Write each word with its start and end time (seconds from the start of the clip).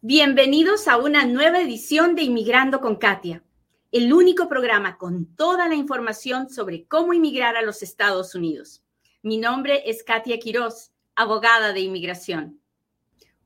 Bienvenidos 0.00 0.86
a 0.86 0.96
una 0.96 1.24
nueva 1.24 1.60
edición 1.60 2.14
de 2.14 2.22
Inmigrando 2.22 2.80
con 2.80 2.94
Katia, 2.94 3.42
el 3.90 4.12
único 4.12 4.48
programa 4.48 4.96
con 4.96 5.34
toda 5.34 5.66
la 5.66 5.74
información 5.74 6.50
sobre 6.50 6.86
cómo 6.86 7.14
inmigrar 7.14 7.56
a 7.56 7.62
los 7.62 7.82
Estados 7.82 8.36
Unidos. 8.36 8.84
Mi 9.22 9.38
nombre 9.38 9.82
es 9.90 10.04
Katia 10.04 10.38
Quiroz, 10.38 10.92
abogada 11.16 11.72
de 11.72 11.80
inmigración. 11.80 12.60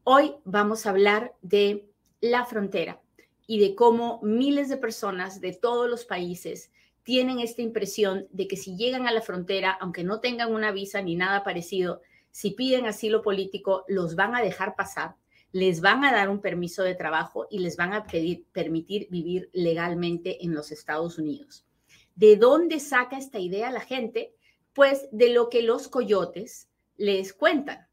Hoy 0.05 0.35
vamos 0.45 0.85
a 0.85 0.91
hablar 0.91 1.35
de 1.41 1.89
la 2.21 2.45
frontera 2.45 3.01
y 3.47 3.59
de 3.59 3.75
cómo 3.75 4.21
miles 4.23 4.69
de 4.69 4.77
personas 4.77 5.41
de 5.41 5.55
todos 5.55 5.89
los 5.89 6.05
países 6.05 6.71
tienen 7.03 7.41
esta 7.41 7.63
impresión 7.63 8.27
de 8.31 8.47
que 8.47 8.59
si 8.59 8.77
llegan 8.77 9.07
a 9.07 9.13
la 9.13 9.23
frontera, 9.23 9.71
aunque 9.81 10.05
no 10.05 10.21
tengan 10.21 10.53
una 10.53 10.71
visa 10.71 11.01
ni 11.01 11.17
nada 11.17 11.45
parecido, 11.45 12.03
si 12.31 12.51
piden 12.51 12.85
asilo 12.85 13.23
político, 13.23 13.87
los 13.89 14.17
van 14.17 14.35
a 14.35 14.43
dejar 14.43 14.77
pasar 14.77 15.17
les 15.53 15.83
van 15.83 16.03
a 16.05 16.13
dar 16.13 16.31
un 16.31 16.41
permiso 16.41 16.83
de 16.83 16.95
trabajo 16.95 17.47
y 17.51 17.59
les 17.59 17.77
van 17.77 17.93
a 17.93 18.05
permitir 18.05 19.09
vivir 19.11 19.51
legalmente 19.53 20.45
en 20.45 20.55
los 20.55 20.73
Estados 20.73 21.19
Unidos. 21.19 21.67
¿De 22.15 22.37
dónde 22.37 22.81
saca 22.81 23.19
esta 23.19 23.39
idea 23.39 23.71
la 23.71 23.81
gente? 23.81 24.35
Pues 24.73 25.09
de 25.13 25.29
lo 25.29 25.51
que 25.51 25.63
los 25.63 25.89
coyotes 25.89 26.69
les 26.97 27.33
cuentan. 27.35 27.87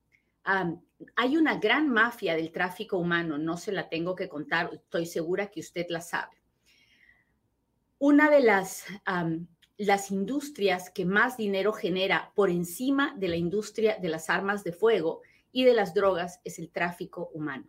hay 1.15 1.37
una 1.37 1.59
gran 1.59 1.89
mafia 1.89 2.35
del 2.35 2.51
tráfico 2.51 2.97
humano, 2.97 3.37
no 3.37 3.57
se 3.57 3.71
la 3.71 3.89
tengo 3.89 4.15
que 4.15 4.29
contar, 4.29 4.69
estoy 4.73 5.05
segura 5.05 5.47
que 5.47 5.59
usted 5.59 5.85
la 5.89 6.01
sabe. 6.01 6.37
Una 7.97 8.29
de 8.29 8.41
las 8.41 10.11
industrias 10.11 10.89
que 10.89 11.05
más 11.05 11.35
dinero 11.35 11.73
genera 11.73 12.31
por 12.35 12.49
encima 12.49 13.13
de 13.17 13.27
la 13.27 13.35
industria 13.35 13.97
de 13.97 14.09
las 14.09 14.29
armas 14.29 14.63
de 14.63 14.71
fuego 14.71 15.21
y 15.51 15.63
de 15.63 15.73
las 15.73 15.93
drogas 15.93 16.39
es 16.43 16.59
el 16.59 16.69
tráfico 16.69 17.29
humano. 17.33 17.65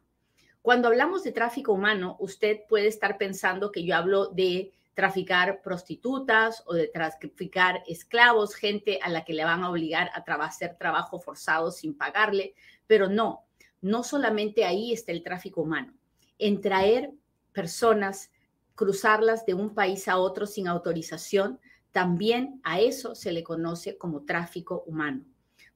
Cuando 0.62 0.89
hablamos 0.89 1.23
de 1.25 1.33
tráfico 1.33 1.73
humano, 1.73 2.16
usted 2.20 2.61
puede 2.69 2.87
estar 2.87 3.16
pensando 3.16 3.73
que 3.73 3.84
yo 3.84 3.97
hablo 3.97 4.27
de 4.27 4.72
traficar 4.95 5.62
prostitutas 5.62 6.62
o 6.67 6.75
de 6.75 6.89
traficar 6.89 7.83
esclavos, 7.87 8.55
gente 8.55 8.98
a 9.03 9.09
la 9.09 9.25
que 9.25 9.33
le 9.33 9.45
van 9.45 9.62
a 9.62 9.70
obligar 9.70 10.11
a 10.14 10.45
hacer 10.45 10.77
trabajo 10.77 11.19
forzado 11.19 11.70
sin 11.70 11.97
pagarle, 11.97 12.55
pero 12.87 13.09
no, 13.09 13.45
no 13.81 14.03
solamente 14.03 14.65
ahí 14.65 14.92
está 14.92 15.12
el 15.12 15.22
tráfico 15.22 15.62
humano, 15.62 15.94
en 16.39 16.61
traer 16.61 17.11
personas, 17.53 18.31
cruzarlas 18.75 19.47
de 19.47 19.55
un 19.55 19.75
país 19.75 20.06
a 20.09 20.19
otro 20.19 20.47
sin 20.47 20.69
autorización, 20.69 21.59
también 21.92 22.61
a 22.62 22.81
eso 22.81 23.15
se 23.15 23.33
le 23.33 23.42
conoce 23.42 23.97
como 23.97 24.25
tráfico 24.25 24.84
humano. 24.87 25.25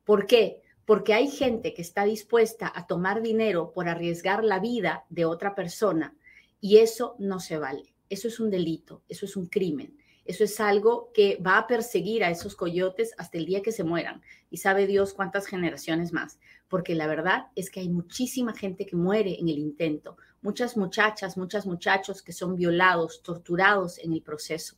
¿Por 0.05 0.27
qué? 0.27 0.63
Porque 0.87 1.15
hay 1.15 1.29
gente 1.29 1.75
que 1.75 1.83
está 1.83 2.05
dispuesta 2.05 2.71
a 2.75 2.87
tomar 2.87 3.23
dinero 3.23 3.73
por 3.73 3.89
arriesgar 3.89 4.45
la 4.45 4.59
vida 4.59 5.05
de 5.09 5.25
otra 5.25 5.55
persona 5.55 6.15
y 6.61 6.79
eso 6.79 7.17
no 7.19 7.41
se 7.41 7.59
vale. 7.59 7.95
Eso 8.11 8.29
es 8.29 8.39
un 8.41 8.51
delito, 8.51 9.03
eso 9.09 9.27
es 9.27 9.37
un 9.37 9.47
crimen. 9.47 9.97
Eso 10.25 10.45
es 10.45 10.59
algo 10.59 11.11
que 11.13 11.39
va 11.45 11.59
a 11.59 11.67
perseguir 11.67 12.25
a 12.25 12.31
esos 12.31 12.57
coyotes 12.57 13.13
hasta 13.19 13.37
el 13.37 13.45
día 13.45 13.61
que 13.61 13.73
se 13.73 13.85
mueran. 13.85 14.23
Y 14.51 14.59
sabe 14.59 14.87
Dios 14.87 15.13
cuántas 15.13 15.47
generaciones 15.47 16.13
más. 16.13 16.39
Porque 16.69 16.95
la 16.95 17.07
verdad 17.07 17.49
es 17.55 17.71
que 17.71 17.81
hay 17.81 17.91
muchísima 17.91 18.55
gente 18.55 18.87
que 18.87 18.97
muere 18.97 19.39
en 19.39 19.49
el 19.49 19.59
intento. 19.59 20.17
Muchas 20.41 20.77
muchachas, 20.77 21.37
muchos 21.37 21.67
muchachos 21.67 22.23
que 22.23 22.33
son 22.33 22.57
violados, 22.57 23.23
torturados 23.23 23.99
en 23.99 24.13
el 24.13 24.23
proceso. 24.23 24.77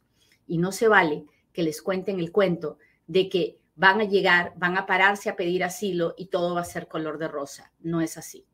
Y 0.49 0.59
no 0.59 0.73
se 0.73 0.89
vale 0.89 1.25
que 1.53 1.63
les 1.63 1.81
cuenten 1.81 2.19
el 2.19 2.33
cuento 2.33 2.79
de 3.07 3.29
que 3.29 3.59
van 3.77 4.01
a 4.01 4.05
llegar, 4.05 4.55
van 4.57 4.77
a 4.77 4.87
pararse 4.87 5.29
a 5.29 5.37
pedir 5.37 5.63
asilo 5.63 6.15
y 6.17 6.27
todo 6.27 6.55
va 6.55 6.63
a 6.63 6.65
ser 6.65 6.89
color 6.89 7.19
de 7.19 7.29
rosa. 7.29 7.73
No 7.79 8.01
es 8.01 8.17
así. 8.17 8.47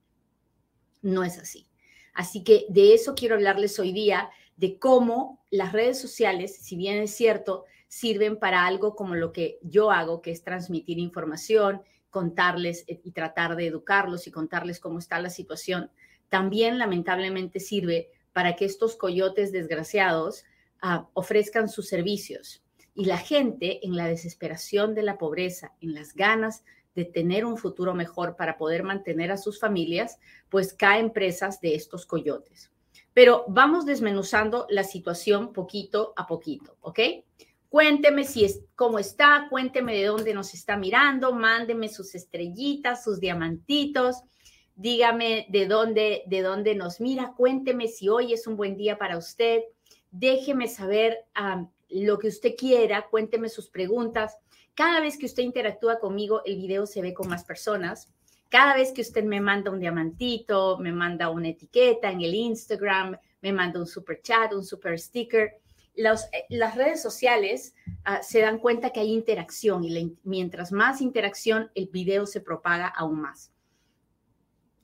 No 1.01 1.25
es 1.25 1.39
así. 1.39 1.69
Así 2.12 2.45
que 2.45 2.67
de 2.69 2.92
eso 2.92 3.14
quiero 3.14 3.37
hablarles 3.37 3.79
hoy 3.79 3.92
día, 3.92 4.31
de 4.56 4.79
cómo 4.79 5.45
las 5.51 5.73
redes 5.73 5.98
sociales, 5.98 6.56
si 6.56 6.77
bien 6.77 6.98
es 6.98 7.14
cierto, 7.14 7.64
sirven 7.89 8.39
para 8.39 8.67
algo 8.67 8.95
como 8.95 9.14
lo 9.14 9.33
que 9.33 9.58
yo 9.63 9.91
hago, 9.91 10.20
que 10.20 10.33
es 10.33 10.42
transmitir 10.42 10.98
información, 10.98 11.83
contarles 12.11 12.85
y 12.86 13.13
tratar 13.13 13.57
de 13.57 13.67
educarlos 13.67 14.27
y 14.27 14.30
contarles 14.30 14.80
cómo 14.80 14.98
está 14.98 15.20
la 15.20 15.30
situación. 15.30 15.91
También 16.29 16.79
lamentablemente 16.79 17.61
sirve 17.61 18.11
para 18.33 18.57
que 18.57 18.64
estos 18.64 18.96
coyotes 18.96 19.52
desgraciados 19.52 20.45
ah, 20.80 21.08
ofrezcan 21.14 21.69
sus 21.69 21.89
servicios 21.89 22.63
y 22.95 23.07
la 23.07 23.19
gente 23.19 23.85
en 23.86 23.97
la 23.97 24.07
desesperación 24.07 24.95
de 24.95 25.03
la 25.03 25.19
pobreza, 25.19 25.73
en 25.80 25.95
las 25.95 26.14
ganas 26.14 26.64
de 26.95 27.05
tener 27.05 27.45
un 27.45 27.57
futuro 27.57 27.95
mejor 27.95 28.36
para 28.36 28.58
poder 28.58 28.83
mantener 28.83 29.33
a 29.33 29.39
sus 29.39 29.58
familias, 29.58 30.19
pues 30.51 30.75
caen 30.75 31.11
presas 31.11 31.61
de 31.61 31.75
estos 31.75 32.05
coyotes. 32.05 32.70
Pero 33.14 33.45
vamos 33.48 33.86
desmenuzando 33.86 34.67
la 34.69 34.85
situación 34.85 35.52
poquito 35.52 36.13
a 36.17 36.27
poquito, 36.27 36.77
¿ok? 36.81 37.01
Cuénteme 37.69 38.25
si 38.25 38.45
es 38.45 38.61
cómo 38.75 38.98
está, 38.98 39.47
cuénteme 39.48 39.97
de 39.97 40.05
dónde 40.05 40.35
nos 40.35 40.52
está 40.52 40.77
mirando, 40.77 41.33
mándeme 41.35 41.89
sus 41.89 42.14
estrellitas, 42.14 43.02
sus 43.02 43.19
diamantitos, 43.19 44.23
dígame 44.75 45.47
de 45.48 45.67
dónde 45.67 46.23
de 46.27 46.42
dónde 46.42 46.75
nos 46.75 47.01
mira, 47.01 47.33
cuénteme 47.36 47.89
si 47.89 48.08
hoy 48.11 48.35
es 48.35 48.47
un 48.47 48.57
buen 48.57 48.77
día 48.77 48.98
para 48.98 49.17
usted, 49.17 49.63
déjeme 50.11 50.69
saber 50.69 51.25
lo 51.92 52.19
que 52.19 52.29
usted 52.29 52.55
quiera, 52.57 53.07
cuénteme 53.08 53.48
sus 53.48 53.69
preguntas. 53.69 54.36
Cada 54.75 55.01
vez 55.01 55.19
que 55.19 55.27
usted 55.27 55.42
interactúa 55.42 55.98
conmigo, 55.98 56.42
el 56.45 56.57
video 56.57 56.86
se 56.86 57.03
ve 57.03 57.13
con 57.13 57.29
más 57.29 57.45
personas. 57.45 58.13
Cada 58.48 58.75
vez 58.75 58.92
que 58.92 59.01
usted 59.01 59.25
me 59.25 59.41
manda 59.41 59.70
un 59.70 59.80
diamantito, 59.80 60.79
me 60.79 60.92
manda 60.92 61.31
una 61.31 61.48
etiqueta 61.48 62.11
en 62.11 62.20
el 62.20 62.35
Instagram, 62.35 63.17
me 63.41 63.52
manda 63.52 63.81
un 63.81 63.86
super 63.86 64.20
chat, 64.23 64.52
un 64.52 64.64
super 64.64 64.98
sticker, 64.98 65.58
los, 65.97 66.25
eh, 66.33 66.47
las 66.48 66.77
redes 66.77 67.02
sociales 67.02 67.75
ah, 68.05 68.23
se 68.23 68.41
dan 68.41 68.58
cuenta 68.58 68.91
que 68.91 69.01
hay 69.01 69.13
interacción 69.13 69.85
y 69.85 70.17
mientras 70.23 70.73
más 70.73 71.01
interacción, 71.01 71.70
el 71.75 71.89
video 71.89 72.27
se 72.27 72.41
propaga 72.41 72.86
aún 72.86 73.20
más. 73.20 73.52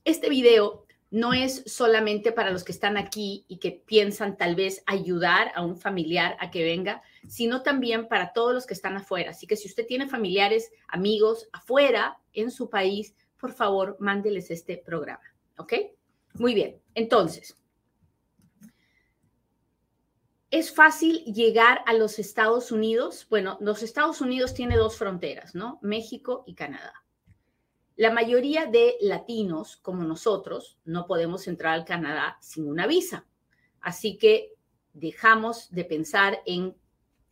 Este 0.05 0.29
video 0.29 0.87
no 1.11 1.33
es 1.33 1.63
solamente 1.67 2.33
para 2.33 2.51
los 2.51 2.65
que 2.65 2.73
están 2.73 2.97
aquí 2.97 3.45
y 3.49 3.59
que 3.59 3.73
piensan 3.73 4.37
tal 4.37 4.55
vez 4.55 4.83
ayudar 4.87 5.53
a 5.55 5.65
un 5.65 5.77
familiar 5.77 6.37
a 6.41 6.51
que 6.51 6.65
venga, 6.65 7.03
sino 7.27 7.63
también 7.63 8.09
para 8.09 8.33
todos 8.33 8.53
los 8.53 8.67
que 8.67 8.75
están 8.75 8.97
afuera. 8.97 9.31
Así 9.31 9.47
que 9.47 9.57
si 9.57 9.69
usted 9.69 9.87
tiene 9.87 10.09
familiares, 10.09 10.71
amigos 10.87 11.49
afuera 11.53 12.19
en 12.35 12.51
su 12.51 12.69
país, 12.69 13.15
por 13.39 13.53
favor, 13.53 13.97
mándeles 14.01 14.51
este 14.51 14.77
programa. 14.77 15.23
¿Ok? 15.57 15.73
Muy 16.35 16.55
bien. 16.55 16.81
Entonces, 16.95 17.57
¿es 20.51 20.75
fácil 20.75 21.25
llegar 21.25 21.83
a 21.87 21.95
los 21.95 22.19
Estados 22.19 22.71
Unidos? 22.71 23.27
Bueno, 23.31 23.57
los 23.61 23.83
Estados 23.83 24.21
Unidos 24.21 24.53
tiene 24.53 24.77
dos 24.77 24.99
fronteras, 24.99 25.55
¿no? 25.55 25.79
México 25.81 26.45
y 26.47 26.55
Canadá. 26.55 26.93
La 27.99 28.13
mayoría 28.13 28.67
de 28.67 28.95
latinos 29.01 29.77
como 29.77 30.05
nosotros 30.05 30.79
no 30.85 31.09
podemos 31.09 31.49
entrar 31.49 31.75
al 31.75 31.85
Canadá 31.85 32.39
sin 32.41 32.69
una 32.69 32.87
visa. 32.87 33.27
Así 33.81 34.19
que 34.19 34.55
dejamos 34.93 35.69
de 35.73 35.85
pensar 35.85 36.39
en 36.47 36.77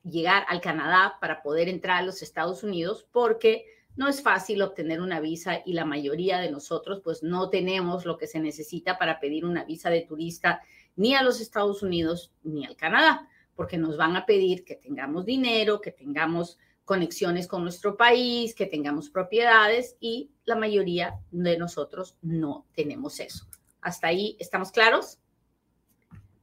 llegar 0.03 0.45
al 0.49 0.61
Canadá 0.61 1.19
para 1.21 1.41
poder 1.41 1.69
entrar 1.69 1.99
a 1.99 2.05
los 2.05 2.21
Estados 2.21 2.65
Unidos 2.65 3.07
porque 3.13 3.65
no 3.95 4.09
es 4.09 4.21
fácil 4.21 4.61
obtener 4.61 5.01
una 5.01 5.21
visa 5.21 5.63
y 5.65 5.73
la 5.73 5.85
mayoría 5.85 6.39
de 6.39 6.51
nosotros 6.51 7.01
pues 7.05 7.23
no 7.23 7.49
tenemos 7.49 8.05
lo 8.05 8.19
que 8.19 8.27
se 8.27 8.41
necesita 8.41 8.99
para 8.99 9.21
pedir 9.21 9.45
una 9.45 9.65
visa 9.65 9.89
de 9.89 10.01
turista 10.01 10.63
ni 10.97 11.15
a 11.15 11.23
los 11.23 11.41
Estados 11.41 11.85
Unidos 11.85 12.33
ni 12.43 12.67
al 12.67 12.75
Canadá, 12.75 13.29
porque 13.55 13.79
nos 13.79 13.97
van 13.97 14.17
a 14.17 14.27
pedir 14.27 14.65
que 14.65 14.75
tengamos 14.75 15.27
dinero, 15.27 15.81
que 15.81 15.93
tengamos 15.93 16.59
conexiones 16.87 17.49
con 17.49 17.63
nuestro 17.63 17.97
país, 17.97 18.55
que 18.55 18.65
tengamos 18.65 19.11
propiedades 19.11 19.97
y 20.01 20.31
la 20.45 20.55
mayoría 20.55 21.19
de 21.33 21.59
nosotros 21.59 22.17
no 22.23 22.65
tenemos 22.75 23.21
eso. 23.21 23.47
¿Hasta 23.83 24.07
ahí 24.07 24.37
estamos 24.39 24.71
claros? 24.71 25.19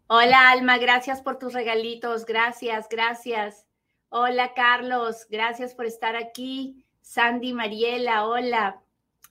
Hola 0.08 0.52
Alma, 0.52 0.78
gracias 0.78 1.22
por 1.22 1.40
tus 1.40 1.54
regalitos, 1.54 2.26
gracias, 2.26 2.88
gracias. 2.90 3.66
Hola 4.10 4.54
Carlos, 4.54 5.26
gracias 5.30 5.74
por 5.74 5.86
estar 5.86 6.18
aquí. 6.18 6.86
Sandy 7.02 7.54
Mariela, 7.54 8.28
hola. 8.28 8.82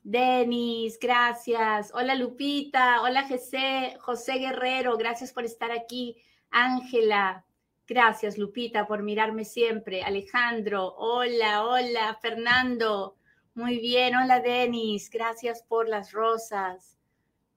Denis, 0.02 0.98
gracias. 0.98 1.92
Hola 1.94 2.14
Lupita, 2.14 3.02
hola 3.02 3.28
José, 3.28 3.96
José 4.00 4.38
Guerrero, 4.38 4.96
gracias 4.96 5.32
por 5.32 5.44
estar 5.44 5.70
aquí. 5.70 6.16
Ángela, 6.50 7.44
Gracias, 7.86 8.38
Lupita, 8.38 8.86
por 8.86 9.02
mirarme 9.02 9.44
siempre. 9.44 10.02
Alejandro, 10.02 10.94
hola, 10.96 11.64
hola, 11.64 12.18
Fernando. 12.20 13.16
Muy 13.54 13.78
bien, 13.78 14.16
hola, 14.16 14.40
Denis. 14.40 15.10
Gracias 15.10 15.62
por 15.62 15.88
las 15.88 16.12
rosas. 16.12 16.98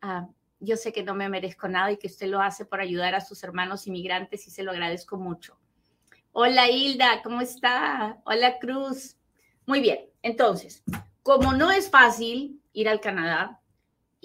Ah, 0.02 0.28
yo 0.60 0.78
sé 0.78 0.92
que 0.92 1.04
no 1.04 1.14
me 1.14 1.30
merezco 1.30 1.68
nada 1.68 1.92
y 1.92 1.98
que 1.98 2.08
usted 2.08 2.28
lo 2.28 2.42
hace 2.42 2.66
por 2.66 2.82
ayudar 2.82 3.16
a 3.16 3.22
sus 3.22 3.44
hermanos 3.44 3.88
inmigrantes 3.88 4.48
y 4.48 4.52
se 4.52 4.64
lo 4.64 4.72
agradezco 4.72 5.18
mucho. 5.18 5.58
Hola, 6.32 6.70
Hilda, 6.70 7.22
¿cómo 7.24 7.42
está? 7.42 8.22
Hola, 8.26 8.60
Cruz. 8.60 9.16
Muy 9.66 9.80
bien, 9.80 10.10
entonces, 10.22 10.84
como 11.24 11.54
no 11.54 11.72
es 11.72 11.90
fácil 11.90 12.62
ir 12.74 12.90
al 12.90 13.00
Canadá, 13.00 13.62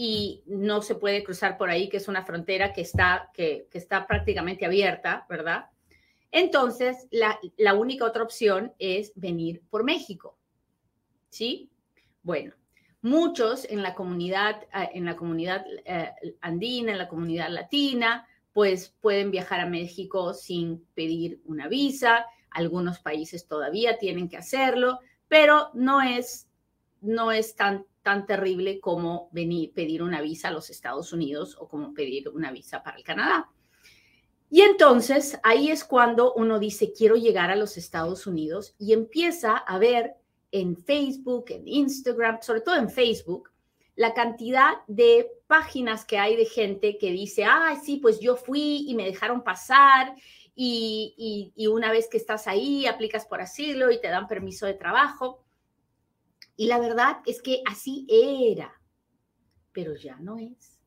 y 0.02 0.42
no 0.46 0.80
se 0.80 0.94
puede 0.94 1.22
cruzar 1.22 1.58
por 1.58 1.68
ahí, 1.68 1.90
que 1.90 1.98
es 1.98 2.08
una 2.08 2.24
frontera 2.24 2.72
que 2.72 2.80
está, 2.80 3.28
que, 3.34 3.68
está 3.70 4.06
prácticamente 4.06 4.64
abierta, 4.64 5.26
¿verdad? 5.28 5.66
Entonces, 6.32 7.08
la, 7.10 7.74
única 7.74 8.04
otra 8.04 8.22
opción 8.22 8.72
es 8.78 9.12
venir 9.16 9.62
por 9.68 9.84
México. 9.84 10.38
¿Sí? 11.28 11.70
Bueno, 12.22 12.54
muchos 13.02 13.64
en 13.68 13.82
la 13.82 13.94
comunidad, 13.94 14.62
eh, 14.74 14.90
en 14.94 15.04
la 15.04 15.16
comunidad 15.16 15.64
eh, 15.84 16.12
andina, 16.40 16.92
en 16.92 16.98
la 16.98 17.08
comunidad 17.08 17.50
latina, 17.50 18.26
pues 18.52 18.94
pueden 19.00 19.30
viajar 19.30 19.60
a 19.60 19.66
México 19.66 20.34
sin 20.34 20.84
pedir 20.94 21.40
una 21.44 21.68
visa. 21.68 22.26
Algunos 22.50 22.98
países 22.98 23.46
todavía 23.46 23.98
tienen 23.98 24.28
que 24.28 24.36
hacerlo, 24.36 25.00
pero 25.28 25.70
no 25.74 26.00
es, 26.02 26.48
no 27.00 27.32
es 27.32 27.54
tan, 27.54 27.86
tan 28.02 28.26
terrible 28.26 28.80
como 28.80 29.28
venir, 29.32 29.72
pedir 29.72 30.02
una 30.02 30.20
visa 30.20 30.48
a 30.48 30.52
los 30.52 30.70
Estados 30.70 31.12
Unidos 31.12 31.56
o 31.58 31.68
como 31.68 31.94
pedir 31.94 32.28
una 32.28 32.50
visa 32.50 32.82
para 32.82 32.96
el 32.96 33.04
Canadá. 33.04 33.48
Y 34.50 34.62
entonces 34.62 35.38
ahí 35.44 35.70
es 35.70 35.84
cuando 35.84 36.34
uno 36.34 36.58
dice, 36.58 36.92
quiero 36.92 37.14
llegar 37.14 37.50
a 37.50 37.56
los 37.56 37.76
Estados 37.76 38.26
Unidos 38.26 38.74
y 38.78 38.92
empieza 38.92 39.56
a 39.56 39.78
ver 39.78 40.16
en 40.50 40.76
Facebook, 40.76 41.46
en 41.50 41.68
Instagram, 41.68 42.40
sobre 42.42 42.60
todo 42.60 42.74
en 42.74 42.90
Facebook, 42.90 43.50
la 43.94 44.12
cantidad 44.12 44.72
de 44.88 45.30
páginas 45.46 46.04
que 46.04 46.18
hay 46.18 46.34
de 46.34 46.46
gente 46.46 46.98
que 46.98 47.12
dice, 47.12 47.44
ah, 47.44 47.78
sí, 47.80 47.98
pues 47.98 48.18
yo 48.18 48.34
fui 48.34 48.86
y 48.88 48.94
me 48.94 49.04
dejaron 49.04 49.44
pasar 49.44 50.16
y, 50.54 51.52
y, 51.54 51.66
una 51.68 51.92
vez 51.92 52.08
que 52.08 52.16
estás 52.16 52.46
ahí, 52.46 52.86
aplicas 52.86 53.26
por 53.26 53.40
asilo 53.40 53.90
y 53.90 54.00
te 54.00 54.08
dan 54.08 54.26
permiso 54.26 54.66
de 54.66 54.74
trabajo. 54.74 55.44
Y 56.56 56.66
la 56.66 56.78
verdad 56.78 57.18
es 57.24 57.40
que 57.40 57.62
así 57.66 58.06
era, 58.10 58.80
pero 59.72 59.94
ya 59.94 60.16
no 60.16 60.38
es, 60.38 60.80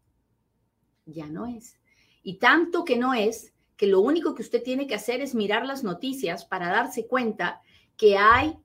ya 1.05 1.27
no 1.27 1.47
es. 1.47 1.79
Y 2.23 2.39
tanto 2.39 2.85
que 2.85 2.97
no 2.97 3.13
es, 3.13 3.53
que 3.77 3.87
lo 3.87 3.99
único 3.99 4.33
que 4.33 4.41
usted 4.41 4.63
tiene 4.63 4.87
que 4.87 4.95
hacer 4.95 5.21
es 5.21 5.35
mirar 5.35 5.65
las 5.65 5.83
noticias 5.83 6.45
para 6.45 6.69
darse 6.69 7.05
cuenta 7.05 7.61
que 7.97 8.17
hay 8.17 8.57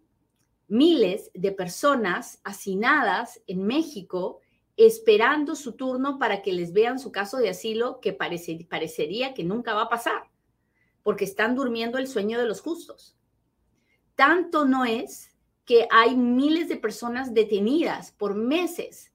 miles 0.69 1.31
de 1.35 1.51
personas 1.51 2.41
hacinadas 2.45 3.41
en 3.47 3.67
México 3.67 4.41
esperando 4.77 5.57
su 5.57 5.73
turno 5.73 6.19
para 6.19 6.41
que 6.41 6.53
les 6.53 6.73
vean 6.73 7.01
su 7.01 7.11
caso 7.11 7.39
de 7.39 7.49
asilo 7.49 8.01
que 8.01 8.13
parecería 8.13 9.35
que 9.35 9.43
nunca 9.43 9.75
va 9.75 9.83
a 9.83 9.89
pasar, 9.89 10.31
porque 11.03 11.25
están 11.25 11.57
durmiendo 11.57 11.99
el 11.99 12.07
sueño 12.07 12.39
de 12.39 12.47
los 12.47 12.61
justos. 12.61 13.17
Tanto 14.15 14.67
no 14.67 14.85
es 14.85 15.35
que 15.65 15.89
hay 15.91 16.15
miles 16.15 16.69
de 16.69 16.77
personas 16.77 17.35
detenidas 17.35 18.13
por 18.13 18.35
meses 18.35 19.08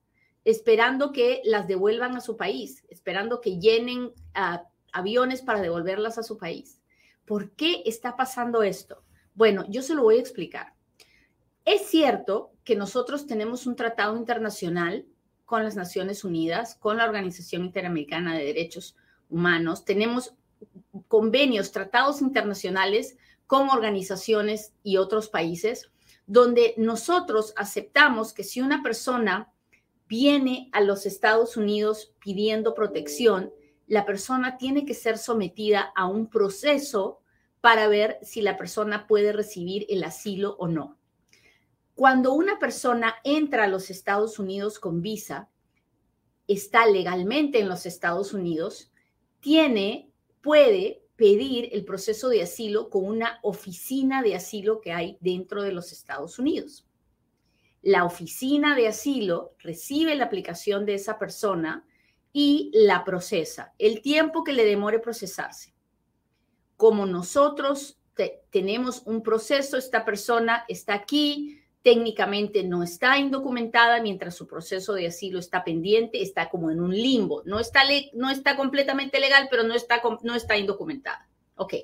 esperando 0.44 1.12
que 1.12 1.40
las 1.44 1.66
devuelvan 1.66 2.16
a 2.16 2.20
su 2.20 2.36
país, 2.36 2.84
esperando 2.88 3.40
que 3.40 3.58
llenen 3.58 4.12
ah, 4.34 4.64
aviones 4.92 5.42
para 5.42 5.60
devolverlas 5.60 6.18
a 6.18 6.22
su 6.22 6.38
país. 6.38 6.80
¿Por 7.24 7.52
qué 7.52 7.82
está 7.86 8.16
pasando 8.16 8.62
esto? 8.62 9.02
Bueno, 9.34 9.64
yo 9.68 9.82
se 9.82 9.94
lo 9.94 10.02
voy 10.02 10.16
a 10.16 10.20
explicar. 10.20 10.74
Es 11.64 11.86
cierto 11.86 12.52
que 12.62 12.76
nosotros 12.76 13.26
tenemos 13.26 13.66
un 13.66 13.76
tratado 13.76 14.16
internacional 14.16 15.06
con 15.44 15.64
las 15.64 15.76
Naciones 15.76 16.24
Unidas, 16.24 16.74
con 16.74 16.98
la 16.98 17.04
Organización 17.04 17.64
Interamericana 17.64 18.36
de 18.36 18.44
Derechos 18.44 18.96
Humanos, 19.30 19.84
tenemos 19.84 20.34
convenios, 21.08 21.72
tratados 21.72 22.20
internacionales 22.20 23.16
con 23.46 23.68
organizaciones 23.68 24.72
y 24.82 24.96
otros 24.96 25.28
países, 25.28 25.90
donde 26.26 26.74
nosotros 26.76 27.52
aceptamos 27.56 28.32
que 28.32 28.44
si 28.44 28.60
una 28.60 28.82
persona 28.82 29.52
viene 30.08 30.68
a 30.72 30.80
los 30.80 31.06
Estados 31.06 31.56
Unidos 31.56 32.14
pidiendo 32.20 32.74
protección, 32.74 33.52
la 33.86 34.06
persona 34.06 34.56
tiene 34.56 34.84
que 34.84 34.94
ser 34.94 35.18
sometida 35.18 35.92
a 35.94 36.06
un 36.06 36.28
proceso 36.28 37.20
para 37.60 37.88
ver 37.88 38.18
si 38.22 38.42
la 38.42 38.56
persona 38.56 39.06
puede 39.06 39.32
recibir 39.32 39.86
el 39.88 40.04
asilo 40.04 40.56
o 40.58 40.68
no. 40.68 40.98
Cuando 41.94 42.32
una 42.34 42.58
persona 42.58 43.14
entra 43.24 43.64
a 43.64 43.68
los 43.68 43.88
Estados 43.88 44.38
Unidos 44.38 44.78
con 44.78 45.00
visa, 45.00 45.48
está 46.48 46.86
legalmente 46.86 47.60
en 47.60 47.68
los 47.68 47.86
Estados 47.86 48.32
Unidos, 48.32 48.92
tiene, 49.40 50.10
puede 50.42 51.04
pedir 51.16 51.68
el 51.72 51.84
proceso 51.84 52.28
de 52.28 52.42
asilo 52.42 52.90
con 52.90 53.04
una 53.04 53.38
oficina 53.42 54.22
de 54.22 54.34
asilo 54.34 54.80
que 54.80 54.92
hay 54.92 55.16
dentro 55.20 55.62
de 55.62 55.72
los 55.72 55.92
Estados 55.92 56.38
Unidos. 56.38 56.86
La 57.84 58.04
oficina 58.04 58.74
de 58.74 58.88
asilo 58.88 59.54
recibe 59.58 60.14
la 60.14 60.24
aplicación 60.24 60.86
de 60.86 60.94
esa 60.94 61.18
persona 61.18 61.86
y 62.32 62.70
la 62.72 63.04
procesa, 63.04 63.74
el 63.78 64.00
tiempo 64.00 64.42
que 64.42 64.54
le 64.54 64.64
demore 64.64 65.00
procesarse. 65.00 65.74
Como 66.78 67.04
nosotros 67.04 68.00
tenemos 68.50 69.02
un 69.04 69.22
proceso, 69.22 69.76
esta 69.76 70.06
persona 70.06 70.64
está 70.66 70.94
aquí, 70.94 71.60
técnicamente 71.82 72.64
no 72.64 72.82
está 72.82 73.18
indocumentada 73.18 74.00
mientras 74.00 74.34
su 74.34 74.46
proceso 74.46 74.94
de 74.94 75.08
asilo 75.08 75.38
está 75.38 75.62
pendiente, 75.62 76.22
está 76.22 76.48
como 76.48 76.70
en 76.70 76.80
un 76.80 76.90
limbo. 76.90 77.42
No 77.44 77.60
está, 77.60 77.82
no 78.14 78.30
está 78.30 78.56
completamente 78.56 79.20
legal, 79.20 79.48
pero 79.50 79.62
no 79.62 79.74
está, 79.74 80.00
no 80.22 80.34
está 80.34 80.56
indocumentada. 80.56 81.28
Ok, 81.56 81.74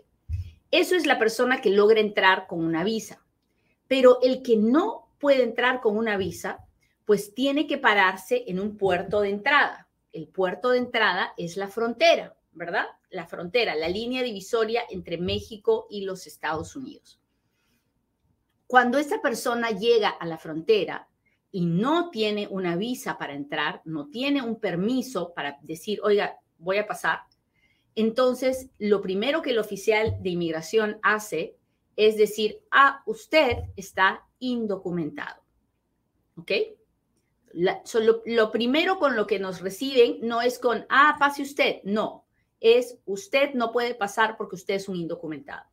eso 0.71 0.97
es 0.97 1.05
la 1.05 1.19
persona 1.19 1.61
que 1.61 1.69
logra 1.69 2.01
entrar 2.01 2.47
con 2.47 2.65
una 2.65 2.85
visa. 2.85 3.23
Pero 3.87 4.19
el 4.23 4.41
que 4.41 4.57
no 4.57 5.10
puede 5.21 5.45
entrar 5.45 5.81
con 5.81 5.97
una 5.97 6.17
visa, 6.17 6.67
pues 7.05 7.35
tiene 7.35 7.67
que 7.67 7.79
pararse 7.79 8.45
en 8.49 8.59
un 8.59 8.77
puerto 8.77 9.21
de 9.21 9.31
entrada. 9.31 9.89
El 10.13 10.27
puerto 10.27 10.71
de 10.71 10.79
entrada 10.79 11.35
es 11.37 11.57
la 11.57 11.69
frontera, 11.69 12.35
¿verdad? 12.53 12.87
La 13.11 13.27
frontera, 13.27 13.77
la 13.77 13.89
línea 13.89 14.23
divisoria 14.23 14.83
entre 14.91 15.19
México 15.19 15.87
y 15.91 16.05
los 16.05 16.27
Estados 16.27 16.75
Unidos. 16.75 17.21
Cuando 18.67 18.99
esa 18.99 19.21
persona 19.21 19.71
llega 19.71 20.09
a 20.09 20.27
la 20.27 20.39
frontera 20.39 21.09
y 21.53 21.67
no 21.67 22.11
tiene 22.11 22.49
una 22.49 22.77
visa 22.77 23.19
para 23.19 23.35
entrar, 23.35 23.83
no 23.85 24.09
tiene 24.09 24.43
un 24.43 24.59
permiso 24.59 25.35
para 25.35 25.59
decir, 25.63 26.01
oiga, 26.03 26.39
voy 26.59 26.79
a 26.79 26.87
pasar, 26.87 27.21
entonces 27.95 28.71
lo 28.79 29.01
primero 29.01 29.43
que 29.43 29.51
el 29.51 29.59
oficial 29.59 30.17
de 30.21 30.31
inmigración 30.31 30.99
hace 31.03 31.57
es 31.97 32.17
decir, 32.17 32.63
ah, 32.71 33.03
usted 33.05 33.59
está 33.77 34.25
indocumentado. 34.41 35.43
¿Ok? 36.37 36.53
lo, 37.53 38.53
primero 38.53 38.99
con 38.99 39.17
lo 39.17 39.27
que 39.27 39.39
nos 39.39 39.61
reciben 39.61 40.19
no 40.23 40.41
es 40.41 40.59
con, 40.59 40.87
ah, 40.89 41.17
pase 41.19 41.43
usted, 41.43 41.81
no, 41.85 42.25
es 42.61 42.99
usted 43.07 43.55
no 43.55 43.73
puede 43.73 43.95
pasar 43.95 44.37
porque 44.37 44.57
usted 44.57 44.75
es 44.75 44.89
un 44.89 44.97
indocumentado. 44.97 45.69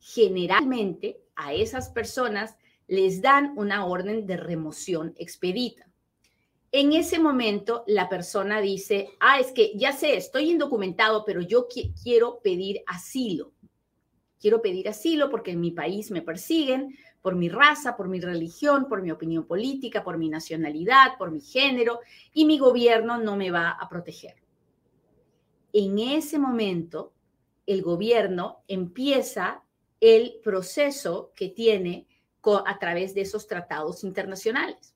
Generalmente 0.00 1.22
a 1.36 1.54
esas 1.54 1.88
personas 1.88 2.56
les 2.88 3.22
dan 3.22 3.52
una 3.56 3.86
orden 3.86 4.26
de 4.26 4.36
remoción 4.36 5.14
expedita. 5.16 5.88
En 6.72 6.94
ese 6.94 7.18
momento, 7.18 7.84
la 7.86 8.08
persona 8.08 8.60
dice, 8.60 9.10
ah, 9.20 9.38
es 9.38 9.52
que 9.52 9.72
ya 9.76 9.92
sé, 9.92 10.16
estoy 10.16 10.50
indocumentado, 10.50 11.24
pero 11.24 11.42
yo 11.42 11.68
quiero 12.02 12.40
pedir 12.40 12.82
asilo. 12.86 13.52
Quiero 14.40 14.62
pedir 14.62 14.88
asilo 14.88 15.30
porque 15.30 15.52
en 15.52 15.60
mi 15.60 15.70
país 15.70 16.10
me 16.10 16.22
persiguen 16.22 16.96
por 17.22 17.36
mi 17.36 17.48
raza, 17.48 17.96
por 17.96 18.08
mi 18.08 18.20
religión, 18.20 18.88
por 18.88 19.00
mi 19.00 19.10
opinión 19.10 19.44
política, 19.44 20.02
por 20.02 20.18
mi 20.18 20.28
nacionalidad, 20.28 21.16
por 21.16 21.30
mi 21.30 21.40
género, 21.40 22.00
y 22.34 22.44
mi 22.44 22.58
gobierno 22.58 23.16
no 23.18 23.36
me 23.36 23.50
va 23.50 23.70
a 23.70 23.88
proteger. 23.88 24.34
En 25.72 25.98
ese 25.98 26.38
momento, 26.38 27.12
el 27.66 27.80
gobierno 27.80 28.62
empieza 28.68 29.62
el 30.00 30.40
proceso 30.42 31.32
que 31.34 31.48
tiene 31.48 32.06
a 32.66 32.78
través 32.78 33.14
de 33.14 33.20
esos 33.20 33.46
tratados 33.46 34.02
internacionales. 34.02 34.94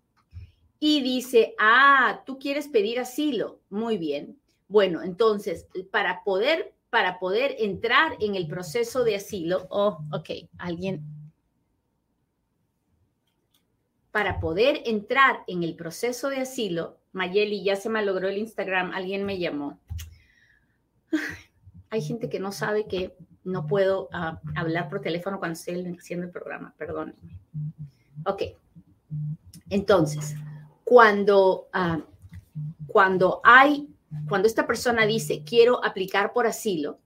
Y 0.79 1.01
dice, 1.01 1.55
ah, 1.59 2.23
tú 2.27 2.39
quieres 2.39 2.69
pedir 2.69 2.99
asilo. 2.99 3.61
Muy 3.71 3.99
bien. 3.99 4.39
Bueno, 4.69 5.03
entonces, 5.03 5.67
para 5.91 6.25
poder, 6.25 6.75
para 6.91 7.19
poder 7.19 7.55
entrar 7.59 8.17
en 8.21 8.35
el 8.35 8.49
proceso 8.49 9.05
de 9.05 9.17
asilo, 9.17 9.67
oh, 9.71 9.99
ok, 10.13 10.31
alguien, 10.59 11.05
para 14.17 14.41
poder 14.41 14.81
entrar 14.87 15.45
en 15.47 15.63
el 15.63 15.75
proceso 15.75 16.31
de 16.31 16.39
asilo, 16.39 16.97
Mayeli, 17.13 17.63
ya 17.63 17.77
se 17.77 17.91
me 17.91 18.03
logró 18.03 18.31
el 18.31 18.39
Instagram, 18.39 18.93
alguien 18.93 19.27
me 19.27 19.39
llamó. 19.39 19.79
Hay 21.91 22.01
gente 22.01 22.31
que 22.31 22.41
no 22.41 22.51
sabe 22.51 22.87
que 22.87 23.15
no 23.45 23.67
puedo 23.67 24.09
ah, 24.15 24.41
hablar 24.55 24.89
por 24.89 25.03
teléfono 25.03 25.39
cuando 25.39 25.53
estoy 25.53 25.99
haciendo 25.99 26.25
el 26.25 26.33
programa, 26.33 26.73
perdónenme. 26.79 27.39
Ok. 28.25 28.43
Entonces, 29.69 30.35
cuando, 30.83 31.69
ah, 31.75 32.01
cuando 32.87 33.43
hay, 33.45 33.87
cuando 34.31 34.49
esta 34.49 34.67
persona 34.67 35.05
dice, 35.05 35.43
quiero 35.45 35.85
aplicar 35.85 36.33
por 36.33 36.47
asilo, 36.47 37.01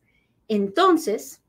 entonces 0.46 1.42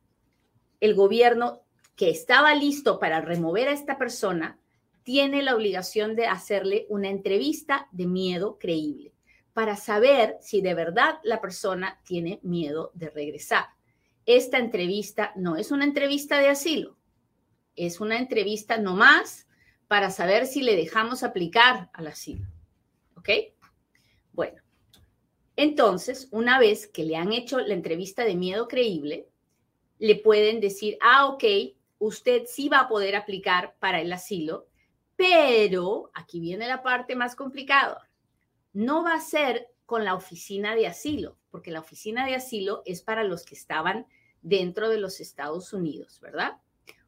el 0.79 0.95
gobierno 0.95 1.61
que 1.95 2.09
estaba 2.09 2.55
listo 2.55 2.97
para 2.97 3.21
remover 3.21 3.67
a 3.67 3.73
esta 3.73 3.99
persona 3.99 4.57
tiene 5.03 5.41
la 5.41 5.55
obligación 5.55 6.15
de 6.15 6.27
hacerle 6.27 6.85
una 6.89 7.09
entrevista 7.09 7.87
de 7.91 8.07
miedo 8.07 8.57
creíble. 8.59 9.13
para 9.53 9.75
saber 9.75 10.37
si 10.39 10.61
de 10.61 10.73
verdad 10.73 11.19
la 11.23 11.41
persona 11.41 11.99
tiene 12.05 12.39
miedo 12.41 12.89
de 12.93 13.09
regresar. 13.09 13.65
Esta 14.25 14.57
entrevista 14.57 15.33
no 15.35 15.57
es 15.57 15.71
una 15.71 15.83
entrevista 15.83 16.39
de 16.39 16.47
asilo, 16.47 16.97
es 17.75 17.99
una 17.99 18.17
entrevista 18.17 18.77
nomás 18.77 19.47
para 19.89 20.09
saber 20.09 20.47
si 20.47 20.61
le 20.61 20.77
dejamos 20.77 21.21
aplicar 21.21 21.89
al 21.91 22.07
asilo. 22.07 22.47
¿Ok? 23.17 23.29
Bueno, 24.31 24.61
entonces, 25.57 26.29
una 26.31 26.57
vez 26.57 26.87
que 26.87 27.03
le 27.03 27.17
han 27.17 27.33
hecho 27.33 27.59
la 27.59 27.73
entrevista 27.73 28.23
de 28.23 28.35
miedo 28.35 28.67
creíble, 28.67 29.27
le 29.99 30.15
pueden 30.15 30.59
decir, 30.61 30.97
ah, 31.01 31.27
ok, 31.27 31.43
usted 31.99 32.43
sí 32.47 32.69
va 32.69 32.79
a 32.79 32.87
poder 32.87 33.15
aplicar 33.15 33.75
para 33.79 34.01
el 34.01 34.11
asilo, 34.11 34.67
pero 35.21 36.09
aquí 36.15 36.39
viene 36.39 36.67
la 36.67 36.81
parte 36.81 37.15
más 37.15 37.35
complicada. 37.35 38.09
No 38.73 39.03
va 39.03 39.13
a 39.13 39.21
ser 39.21 39.67
con 39.85 40.03
la 40.03 40.15
oficina 40.15 40.73
de 40.73 40.87
asilo, 40.87 41.37
porque 41.51 41.69
la 41.69 41.79
oficina 41.79 42.25
de 42.25 42.33
asilo 42.33 42.81
es 42.85 43.03
para 43.03 43.23
los 43.23 43.45
que 43.45 43.53
estaban 43.53 44.07
dentro 44.41 44.89
de 44.89 44.97
los 44.97 45.19
Estados 45.19 45.73
Unidos, 45.73 46.19
¿verdad? 46.21 46.57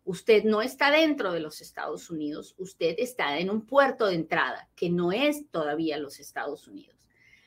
Usted 0.06 0.44
no 0.44 0.62
está 0.62 0.92
dentro 0.92 1.32
de 1.32 1.40
los 1.40 1.60
Estados 1.60 2.12
Unidos, 2.12 2.54
usted 2.60 2.94
está 3.00 3.40
en 3.40 3.50
un 3.50 3.66
puerto 3.66 4.06
de 4.06 4.14
entrada 4.14 4.70
que 4.76 4.92
no 4.92 5.12
es 5.12 5.50
todavía 5.50 5.98
los 5.98 6.20
Estados 6.20 6.68
Unidos. 6.68 6.96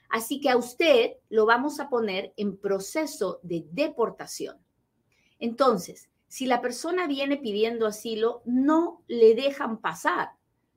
Así 0.08 0.40
que 0.40 0.50
a 0.50 0.56
usted 0.56 1.12
lo 1.28 1.46
vamos 1.46 1.78
a 1.78 1.88
poner 1.88 2.32
en 2.36 2.56
proceso 2.56 3.38
de 3.44 3.64
deportación. 3.70 4.58
Entonces, 5.38 6.10
si 6.26 6.46
la 6.46 6.60
persona 6.60 7.06
viene 7.06 7.36
pidiendo 7.36 7.86
asilo, 7.86 8.42
no 8.46 9.04
le 9.06 9.36
dejan 9.36 9.80
pasar 9.80 10.30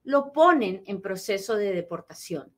lo 0.04 0.32
ponen 0.32 0.84
en 0.86 1.02
proceso 1.02 1.56
de 1.56 1.74
deportación. 1.74 2.54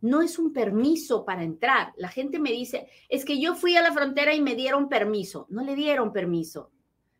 No 0.00 0.22
es 0.22 0.38
un 0.38 0.52
permiso 0.52 1.24
para 1.24 1.42
entrar. 1.42 1.92
La 1.96 2.08
gente 2.08 2.38
me 2.38 2.52
dice, 2.52 2.88
es 3.08 3.24
que 3.24 3.38
yo 3.38 3.54
fui 3.54 3.76
a 3.76 3.82
la 3.82 3.92
frontera 3.92 4.34
y 4.34 4.40
me 4.40 4.54
dieron 4.54 4.88
permiso. 4.88 5.46
No 5.50 5.62
le 5.62 5.74
dieron 5.74 6.12
permiso. 6.12 6.70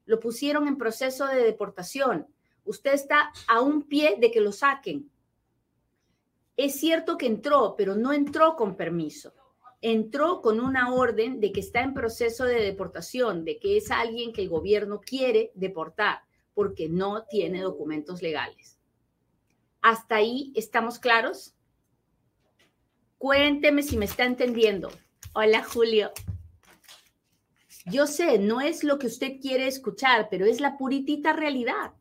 Lo 0.07 0.19
pusieron 0.19 0.67
en 0.67 0.79
proceso 0.79 1.27
de 1.27 1.43
deportación. 1.43 2.27
Usted 2.65 2.95
está 2.95 3.33
a 3.49 3.61
un 3.61 3.83
pie 3.83 4.17
de 4.19 4.31
que 4.31 4.41
lo 4.41 4.53
saquen. 4.53 5.11
Es 6.57 6.79
cierto 6.81 7.17
que 7.17 7.27
entró, 7.27 7.75
pero 7.77 7.95
no 7.97 8.13
entró 8.13 8.57
con 8.57 8.77
permiso. 8.77 9.33
Entró 9.83 10.43
con 10.43 10.61
una 10.61 10.93
orden 10.93 11.41
de 11.41 11.53
que 11.53 11.61
está 11.61 11.81
en 11.81 11.95
proceso 11.95 12.45
de 12.45 12.63
deportación, 12.63 13.45
de 13.45 13.59
que 13.59 13.77
es 13.77 13.91
alguien 13.91 14.33
que 14.33 14.43
el 14.43 14.49
gobierno 14.49 15.01
quiere 15.01 15.53
deportar 15.55 16.21
porque 16.53 16.89
no 16.89 17.25
tiene 17.25 17.63
documentos 17.63 18.21
legales. 18.21 18.80
¿Hasta 19.83 20.17
ahí 20.17 20.53
estamos 20.55 20.99
claros? 20.99 21.55
Cuénteme 23.17 23.83
si 23.83 23.97
me 23.97 24.05
está 24.05 24.25
entendiendo. 24.25 24.91
Hola, 25.33 25.65
Julio. 25.65 26.11
Yo 27.87 28.07
sé, 28.07 28.39
no 28.39 28.61
es 28.61 28.85
lo 28.85 28.99
que 28.99 29.07
usted 29.07 29.41
quiere 29.41 29.67
escuchar, 29.67 30.29
pero 30.31 30.45
es 30.45 30.61
la 30.61 30.77
puritita 30.77 31.33
realidad. 31.33 31.95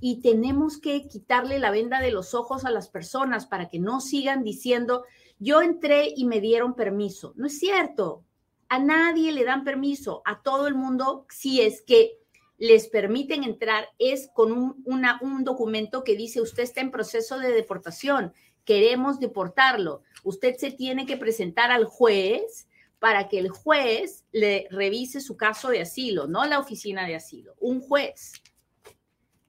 Y 0.00 0.20
tenemos 0.20 0.78
que 0.78 1.06
quitarle 1.06 1.58
la 1.58 1.70
venda 1.70 2.00
de 2.00 2.12
los 2.12 2.34
ojos 2.34 2.64
a 2.64 2.70
las 2.70 2.88
personas 2.88 3.46
para 3.46 3.68
que 3.68 3.78
no 3.78 4.00
sigan 4.00 4.42
diciendo, 4.42 5.04
yo 5.38 5.60
entré 5.60 6.12
y 6.16 6.24
me 6.24 6.40
dieron 6.40 6.74
permiso. 6.74 7.34
No 7.36 7.46
es 7.46 7.58
cierto. 7.58 8.24
A 8.68 8.78
nadie 8.78 9.32
le 9.32 9.44
dan 9.44 9.64
permiso, 9.64 10.22
a 10.24 10.40
todo 10.42 10.66
el 10.66 10.74
mundo, 10.74 11.26
si 11.28 11.60
es 11.60 11.82
que 11.82 12.21
les 12.62 12.86
permiten 12.86 13.42
entrar 13.42 13.88
es 13.98 14.30
con 14.32 14.52
un, 14.52 15.44
documento 15.44 16.04
que 16.04 16.14
dice 16.14 16.40
usted 16.40 16.62
está 16.62 16.80
en 16.80 16.92
proceso 16.92 17.40
de 17.40 17.50
deportación, 17.50 18.32
queremos 18.64 19.18
deportarlo. 19.18 20.02
Usted 20.22 20.54
se 20.56 20.70
tiene 20.70 21.04
que 21.04 21.16
presentar 21.16 21.72
al 21.72 21.86
juez 21.86 22.68
para 23.00 23.28
que 23.28 23.40
el 23.40 23.48
juez 23.48 24.24
le 24.30 24.68
revise 24.70 25.20
su 25.20 25.36
caso 25.36 25.70
de 25.70 25.80
asilo, 25.80 26.28
no 26.28 26.44
la 26.44 26.60
oficina 26.60 27.04
de 27.04 27.16
asilo, 27.16 27.56
un 27.58 27.80
juez. 27.80 28.30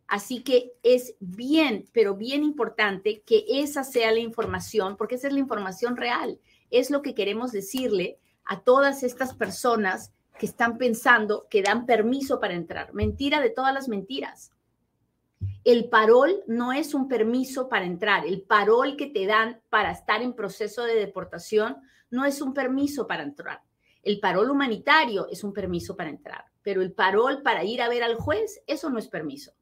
Así 0.08 0.42
que 0.42 0.72
es 0.82 1.14
bien, 1.20 1.88
pero 1.94 2.16
bien 2.16 2.44
importante 2.44 3.22
que 3.22 3.46
esa 3.48 3.84
sea 3.84 4.12
la 4.12 4.22
información, 4.22 4.98
porque 4.98 5.16
esa 5.16 5.28
es 5.28 5.34
la 5.34 5.40
información 5.40 5.98
real. 5.98 6.40
Es 6.72 6.90
lo 6.90 7.04
que 7.04 7.14
queremos 7.14 7.52
decirle 7.52 8.18
a 8.44 8.62
todas 8.64 9.04
estas 9.04 9.36
personas 9.36 10.12
que 10.38 10.46
están 10.46 10.78
pensando 10.78 11.48
que 11.50 11.62
dan 11.62 11.86
permiso 11.86 12.40
para 12.40 12.54
entrar. 12.54 12.94
Mentira 12.94 13.42
de 13.42 13.50
todas 13.50 13.74
las 13.74 13.88
mentiras. 13.88 14.52
El 15.64 15.90
parol 15.90 16.44
no 16.48 16.74
es 16.74 16.94
un 16.94 17.08
permiso 17.08 17.70
para 17.70 17.86
entrar. 17.86 18.26
El 18.26 18.42
parol 18.42 18.96
que 18.98 19.08
te 19.08 19.26
dan 19.26 19.62
para 19.70 19.92
estar 19.92 20.22
en 20.22 20.34
proceso 20.34 20.84
de 20.84 20.96
deportación 20.96 21.78
no 22.10 22.26
es 22.26 22.42
un 22.42 22.54
permiso 22.54 23.08
para 23.08 23.24
entrar. 23.24 23.62
El 24.02 24.20
parol 24.20 24.52
humanitario 24.52 25.28
es 25.30 25.44
un 25.44 25.54
permiso 25.54 25.96
para 25.96 26.10
entrar, 26.10 26.46
pero 26.62 26.82
el 26.82 26.92
parol 26.92 27.42
para 27.42 27.64
ir 27.64 27.82
a 27.82 27.88
ver 27.88 28.04
al 28.04 28.16
juez, 28.16 28.62
eso 28.68 28.90
no 28.90 29.00
es 29.00 29.08
permiso. 29.08 29.54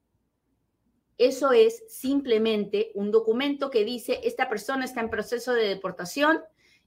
Eso 1.17 1.51
es 1.51 1.83
simplemente 1.87 2.91
un 2.95 3.11
documento 3.11 3.69
que 3.69 3.85
dice, 3.85 4.21
esta 4.23 4.49
persona 4.49 4.85
está 4.85 5.01
en 5.01 5.11
proceso 5.11 5.53
de 5.53 5.67
deportación, 5.67 6.41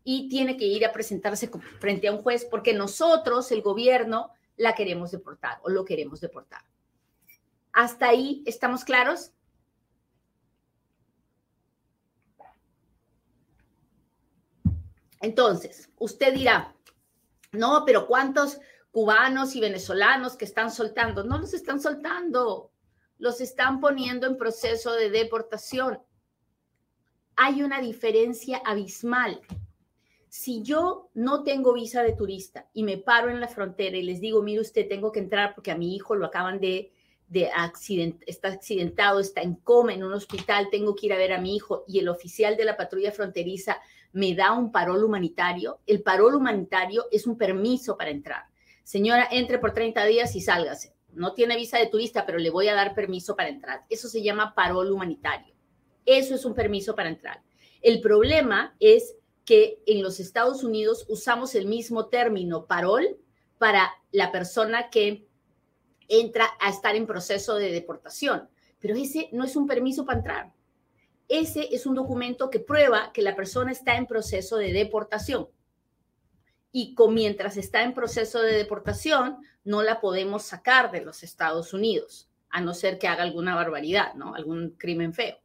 y 0.05 0.29
tiene 0.29 0.59
que 0.59 0.67
ir 0.67 0.85
a 0.85 0.93
presentarse 0.93 1.51
frente 1.81 2.09
a 2.09 2.13
un 2.13 2.23
juez 2.23 2.45
porque 2.45 2.75
nosotros, 2.75 3.51
el 3.51 3.63
gobierno, 3.63 4.31
la 4.57 4.75
queremos 4.75 5.11
deportar 5.11 5.59
o 5.63 5.71
lo 5.71 5.85
queremos 5.85 6.21
deportar. 6.21 6.63
¿Hasta 7.73 8.09
ahí 8.09 8.45
estamos 8.47 8.85
claros? 8.85 9.33
Entonces, 15.21 15.89
usted 15.99 16.35
dirá, 16.35 16.77
no, 17.51 17.85
pero 17.87 18.07
¿cuántos 18.07 18.61
cubanos 18.91 19.57
y 19.57 19.61
venezolanos 19.61 20.37
que 20.37 20.45
están 20.45 20.71
soltando? 20.71 21.25
No 21.25 21.39
los 21.39 21.55
están 21.55 21.81
soltando, 21.81 22.71
los 23.19 23.41
están 23.41 23.81
poniendo 23.81 24.27
en 24.27 24.37
proceso 24.37 24.93
de 24.93 25.09
deportación. 25.09 25.99
Hay 27.37 27.63
una 27.63 27.81
diferencia 27.81 28.59
abismal 28.67 29.41
si 30.35 30.63
yo 30.63 31.11
no 31.15 31.45
tengo 31.45 31.73
visa 31.73 32.03
de 32.03 32.13
turista 32.13 32.69
y 32.75 32.83
me 32.83 32.99
paro 32.99 33.31
en 33.31 33.41
la 33.41 33.47
frontera 33.47 33.97
y 33.97 34.03
les 34.03 34.21
digo, 34.21 34.43
mire 34.43 34.63
usted, 34.63 34.89
tengo 34.89 35.13
que 35.13 35.21
entrar 35.21 35.55
porque 35.55 35.71
a 35.71 35.77
mi 35.77 35.95
hijo 35.95 36.17
lo 36.17 36.27
acaban 36.27 36.59
de, 36.59 36.91
de 37.29 37.51
accident, 37.53 38.21
está 38.27 38.49
accidentado, 38.49 39.21
está 39.21 39.43
en 39.43 39.55
coma 39.55 39.95
en 39.95 40.03
un 40.03 40.13
hospital, 40.13 40.71
tengo 40.73 40.97
que 40.97 41.07
ir 41.07 41.13
a 41.13 41.19
ver 41.19 41.33
a 41.33 41.41
mi 41.41 41.55
hijo 41.55 41.85
y 41.87 42.01
el 42.01 42.09
oficial 42.09 42.57
de 42.57 42.65
la 42.65 42.77
patrulla 42.77 43.13
fronteriza 43.13 43.79
me 44.13 44.35
da 44.35 44.51
un 44.51 44.73
parol 44.73 45.05
humanitario, 45.05 45.79
el 45.87 46.03
parol 46.03 46.35
humanitario 46.35 47.05
es 47.13 47.29
un 47.29 47.39
permiso 47.39 47.97
para 47.97 48.11
entrar. 48.11 48.43
Señora, 48.83 49.29
entre 49.31 49.61
por 49.61 49.73
30 49.73 50.05
días 50.05 50.35
y 50.35 50.41
sálgase. 50.41 50.97
No 51.13 51.35
tiene 51.35 51.55
visa 51.55 51.79
de 51.79 51.87
turista, 51.87 52.27
pero 52.27 52.39
le 52.39 52.51
voy 52.51 52.67
a 52.67 52.75
dar 52.75 52.97
permiso 52.97 53.37
para 53.37 53.51
entrar. 53.51 53.85
Eso 53.89 54.09
se 54.09 54.21
llama 54.21 54.53
parol 54.57 54.91
humanitario. 54.91 55.55
Eso 56.05 56.35
es 56.35 56.45
un 56.45 56.55
permiso 56.55 56.97
para 56.97 57.09
entrar. 57.09 57.41
El 57.81 58.01
problema 58.01 58.75
es 58.81 59.15
que 59.45 59.83
en 59.87 60.03
los 60.03 60.21
Estados 60.21 60.65
Unidos 60.65 61.05
usamos 61.09 61.55
el 61.55 61.67
mismo 61.67 62.07
término 62.07 62.67
parol 62.67 63.19
para 63.59 63.93
la 64.11 64.33
persona 64.33 64.91
que 64.91 65.27
entra 66.09 66.51
a 66.61 66.71
estar 66.71 66.97
en 66.97 67.07
proceso 67.07 67.57
de 67.57 67.71
deportación, 67.71 68.49
pero 68.79 68.95
ese 68.95 69.29
no 69.33 69.45
es 69.45 69.57
un 69.57 69.67
permiso 69.67 70.05
para 70.05 70.19
entrar. 70.19 70.53
Ese 71.29 71.75
es 71.75 71.87
un 71.87 71.95
documento 71.95 72.51
que 72.51 72.61
prueba 72.61 73.13
que 73.13 73.23
la 73.23 73.35
persona 73.35 73.73
está 73.73 73.97
en 73.97 74.07
proceso 74.07 74.57
de 74.57 74.73
deportación. 74.73 75.49
Y 76.71 76.95
con, 76.95 77.15
mientras 77.15 77.57
está 77.57 77.83
en 77.83 77.95
proceso 77.95 78.43
de 78.43 78.53
deportación, 78.53 79.39
no 79.63 79.83
la 79.83 80.01
podemos 80.01 80.43
sacar 80.43 80.91
de 80.91 81.01
los 81.01 81.23
Estados 81.23 81.73
Unidos, 81.73 82.29
a 82.51 82.61
no 82.61 82.75
ser 82.75 82.99
que 82.99 83.09
haga 83.09 83.23
alguna 83.23 83.55
barbaridad, 83.55 84.15
¿no? 84.15 84.35
Algún 84.35 84.71
crimen 84.71 85.15
feo. 85.15 85.39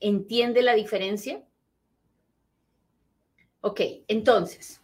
¿Entiende 0.00 0.62
la 0.62 0.74
diferencia? 0.74 1.44
Ok, 3.60 3.80
entonces, 4.06 4.80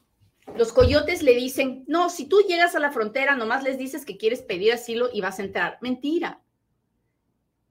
los 0.56 0.72
coyotes 0.72 1.22
le 1.22 1.34
dicen, 1.34 1.84
no, 1.86 2.10
si 2.10 2.26
tú 2.26 2.40
llegas 2.46 2.74
a 2.74 2.80
la 2.80 2.90
frontera, 2.90 3.36
nomás 3.36 3.62
les 3.62 3.78
dices 3.78 4.04
que 4.04 4.16
quieres 4.16 4.42
pedir 4.42 4.72
asilo 4.72 5.08
y 5.12 5.20
vas 5.20 5.38
a 5.38 5.44
entrar. 5.44 5.78
Mentira. 5.80 6.42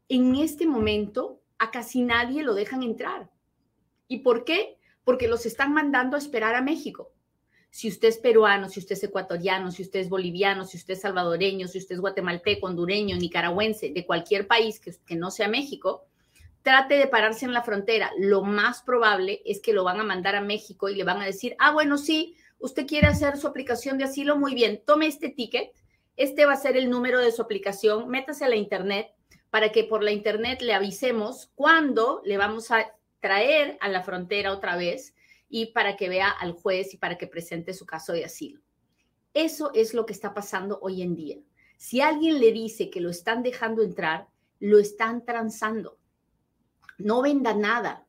En 0.10 0.36
este 0.36 0.66
momento, 0.66 1.42
a 1.60 1.72
casi 1.72 2.02
nadie 2.02 2.44
lo 2.44 2.54
dejan 2.54 2.84
entrar. 2.84 3.30
¿Y 4.08 4.20
por 4.20 4.44
qué? 4.44 4.78
Porque 5.04 5.28
los 5.28 5.46
están 5.46 5.74
mandando 5.74 6.16
a 6.16 6.20
esperar 6.20 6.56
a 6.56 6.62
México. 6.62 7.12
Si 7.70 7.88
usted 7.88 8.10
es 8.10 8.18
peruano, 8.18 8.70
si 8.70 8.80
usted 8.80 8.94
es 8.94 9.04
ecuatoriano, 9.04 9.72
si 9.72 9.82
usted 9.82 10.00
es 10.00 10.10
boliviano, 10.10 10.66
si 10.66 10.78
usted 10.78 10.94
es 10.94 11.02
salvadoreño, 11.02 11.68
si 11.68 11.80
usted 11.80 11.96
es 11.96 12.02
guatemalteco, 12.02 12.68
hondureño, 12.68 13.18
nicaragüense, 13.18 13.92
de 13.92 14.06
cualquier 14.06 14.48
país 14.48 14.80
que, 14.80 14.94
que 15.06 15.16
no 15.16 15.32
sea 15.32 15.48
México, 15.48 16.06
trate 16.64 16.96
de 16.96 17.08
pararse 17.08 17.46
en 17.46 17.54
la 17.54 17.62
frontera. 17.62 18.12
Lo 18.18 18.42
más 18.42 18.82
probable 18.82 19.42
es 19.46 19.62
que 19.62 19.74
lo 19.74 19.84
van 19.84 20.00
a 20.00 20.04
mandar 20.04 20.36
a 20.36 20.42
México 20.42 20.90
y 20.90 20.96
le 20.96 21.04
van 21.04 21.22
a 21.22 21.26
decir, 21.26 21.56
ah, 21.60 21.72
bueno, 21.72 21.98
sí, 21.98 22.36
usted 22.58 22.88
quiere 22.88 23.08
hacer 23.08 23.38
su 23.38 23.48
aplicación 23.48 23.98
de 23.98 24.06
asilo, 24.06 24.38
muy 24.38 24.56
bien, 24.56 24.82
tome 24.86 25.06
este 25.08 25.30
ticket, 25.30 25.72
este 26.16 26.46
va 26.46 26.54
a 26.54 26.58
ser 26.58 26.78
el 26.78 26.90
número 26.90 27.20
de 27.20 27.32
su 27.32 27.42
aplicación, 27.42 28.10
métase 28.10 28.46
a 28.46 28.50
la 28.50 28.56
internet 28.56 29.14
para 29.50 29.72
que 29.72 29.84
por 29.84 30.02
la 30.02 30.12
internet 30.12 30.62
le 30.62 30.74
avisemos 30.74 31.52
cuándo 31.54 32.22
le 32.26 32.38
vamos 32.38 32.72
a 32.72 32.92
traer 33.20 33.78
a 33.82 33.90
la 33.90 34.02
frontera 34.02 34.52
otra 34.52 34.76
vez 34.78 35.14
y 35.50 35.68
para 35.68 35.96
que 35.96 36.10
vea 36.10 36.30
al 36.30 36.54
juez 36.54 36.94
y 36.94 36.98
para 36.98 37.18
que 37.18 37.28
presente 37.28 37.74
su 37.74 37.86
caso 37.86 38.14
de 38.14 38.26
asilo. 38.26 38.62
Eso 39.34 39.72
es 39.74 39.94
lo 39.94 40.06
que 40.06 40.14
está 40.14 40.34
pasando 40.34 40.80
hoy 40.82 41.02
en 41.02 41.16
día. 41.16 41.38
Si 41.78 42.02
alguien 42.02 42.40
le 42.40 42.52
dice 42.52 42.90
que 42.90 43.02
lo 43.02 43.10
están 43.10 43.44
dejando 43.44 43.84
entrar, 43.84 44.28
lo 44.60 44.80
están 44.80 45.26
transando. 45.26 46.00
No 46.98 47.22
venda 47.22 47.54
nada, 47.54 48.06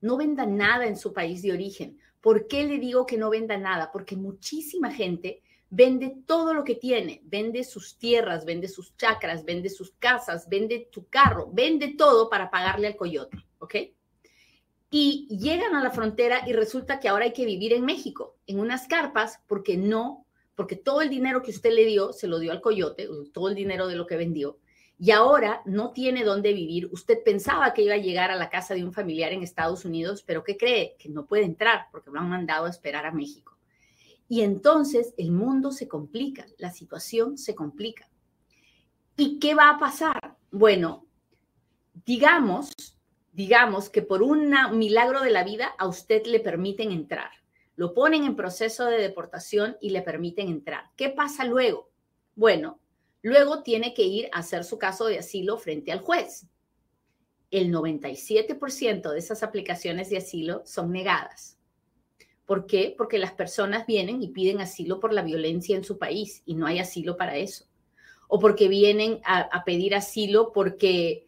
no 0.00 0.16
venda 0.16 0.46
nada 0.46 0.86
en 0.86 0.96
su 0.96 1.12
país 1.12 1.42
de 1.42 1.52
origen. 1.52 1.98
¿Por 2.20 2.48
qué 2.48 2.64
le 2.64 2.78
digo 2.78 3.06
que 3.06 3.16
no 3.16 3.30
venda 3.30 3.56
nada? 3.56 3.90
Porque 3.92 4.16
muchísima 4.16 4.92
gente 4.92 5.42
vende 5.70 6.16
todo 6.26 6.54
lo 6.54 6.64
que 6.64 6.74
tiene, 6.74 7.20
vende 7.24 7.62
sus 7.64 7.98
tierras, 7.98 8.44
vende 8.44 8.68
sus 8.68 8.96
chacras, 8.96 9.44
vende 9.44 9.68
sus 9.68 9.92
casas, 9.98 10.48
vende 10.48 10.88
tu 10.90 11.06
carro, 11.08 11.50
vende 11.52 11.94
todo 11.96 12.30
para 12.30 12.50
pagarle 12.50 12.86
al 12.86 12.96
coyote, 12.96 13.44
¿ok? 13.58 13.74
Y 14.90 15.28
llegan 15.28 15.74
a 15.74 15.82
la 15.82 15.90
frontera 15.90 16.48
y 16.48 16.54
resulta 16.54 16.98
que 16.98 17.08
ahora 17.08 17.26
hay 17.26 17.32
que 17.32 17.44
vivir 17.44 17.74
en 17.74 17.84
México, 17.84 18.36
en 18.46 18.58
unas 18.58 18.88
carpas, 18.88 19.40
porque 19.46 19.76
no, 19.76 20.24
porque 20.54 20.76
todo 20.76 21.02
el 21.02 21.10
dinero 21.10 21.42
que 21.42 21.50
usted 21.50 21.72
le 21.72 21.84
dio 21.84 22.12
se 22.12 22.26
lo 22.26 22.38
dio 22.38 22.52
al 22.52 22.62
coyote, 22.62 23.06
todo 23.32 23.48
el 23.48 23.54
dinero 23.54 23.86
de 23.86 23.96
lo 23.96 24.06
que 24.06 24.16
vendió, 24.16 24.58
y 25.00 25.12
ahora 25.12 25.62
no 25.64 25.92
tiene 25.92 26.24
dónde 26.24 26.52
vivir. 26.52 26.88
Usted 26.92 27.22
pensaba 27.24 27.72
que 27.72 27.82
iba 27.82 27.94
a 27.94 27.98
llegar 27.98 28.30
a 28.30 28.36
la 28.36 28.50
casa 28.50 28.74
de 28.74 28.82
un 28.82 28.92
familiar 28.92 29.32
en 29.32 29.42
Estados 29.42 29.84
Unidos, 29.84 30.24
pero 30.26 30.42
¿qué 30.42 30.56
cree? 30.56 30.96
Que 30.98 31.08
no 31.08 31.26
puede 31.26 31.44
entrar 31.44 31.86
porque 31.92 32.10
lo 32.10 32.18
han 32.18 32.28
mandado 32.28 32.66
a 32.66 32.70
esperar 32.70 33.06
a 33.06 33.12
México. 33.12 33.56
Y 34.28 34.42
entonces 34.42 35.14
el 35.16 35.30
mundo 35.30 35.70
se 35.70 35.86
complica, 35.86 36.46
la 36.58 36.70
situación 36.70 37.38
se 37.38 37.54
complica. 37.54 38.10
¿Y 39.16 39.38
qué 39.38 39.54
va 39.54 39.70
a 39.70 39.78
pasar? 39.78 40.36
Bueno, 40.50 41.06
digamos, 42.04 42.72
digamos 43.32 43.90
que 43.90 44.02
por 44.02 44.22
un 44.22 44.52
milagro 44.72 45.22
de 45.22 45.30
la 45.30 45.44
vida 45.44 45.74
a 45.78 45.86
usted 45.86 46.26
le 46.26 46.40
permiten 46.40 46.90
entrar. 46.90 47.30
Lo 47.76 47.94
ponen 47.94 48.24
en 48.24 48.34
proceso 48.34 48.86
de 48.86 48.98
deportación 48.98 49.76
y 49.80 49.90
le 49.90 50.02
permiten 50.02 50.48
entrar. 50.48 50.90
¿Qué 50.96 51.08
pasa 51.08 51.44
luego? 51.44 51.90
Bueno, 52.34 52.80
luego 53.22 53.62
tiene 53.62 53.94
que 53.94 54.02
ir 54.02 54.28
a 54.32 54.38
hacer 54.38 54.64
su 54.64 54.78
caso 54.78 55.06
de 55.06 55.18
asilo 55.18 55.58
frente 55.58 55.92
al 55.92 56.00
juez. 56.00 56.46
El 57.50 57.72
97% 57.72 59.10
de 59.10 59.18
esas 59.18 59.42
aplicaciones 59.42 60.10
de 60.10 60.18
asilo 60.18 60.62
son 60.64 60.92
negadas. 60.92 61.58
¿Por 62.48 62.66
qué? 62.66 62.94
Porque 62.96 63.18
las 63.18 63.32
personas 63.32 63.86
vienen 63.86 64.22
y 64.22 64.28
piden 64.28 64.62
asilo 64.62 65.00
por 65.00 65.12
la 65.12 65.20
violencia 65.20 65.76
en 65.76 65.84
su 65.84 65.98
país 65.98 66.42
y 66.46 66.54
no 66.54 66.66
hay 66.66 66.78
asilo 66.78 67.18
para 67.18 67.36
eso. 67.36 67.66
O 68.26 68.38
porque 68.38 68.68
vienen 68.68 69.20
a, 69.22 69.64
pedir 69.64 69.94
asilo 69.94 70.50
porque 70.52 71.26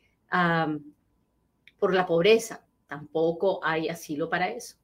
por 1.78 1.94
la 1.94 2.06
pobreza. 2.06 2.64
Tampoco 2.86 3.60
hay 3.62 3.90
asilo 3.90 4.30
para 4.30 4.48
eso. 4.48 4.76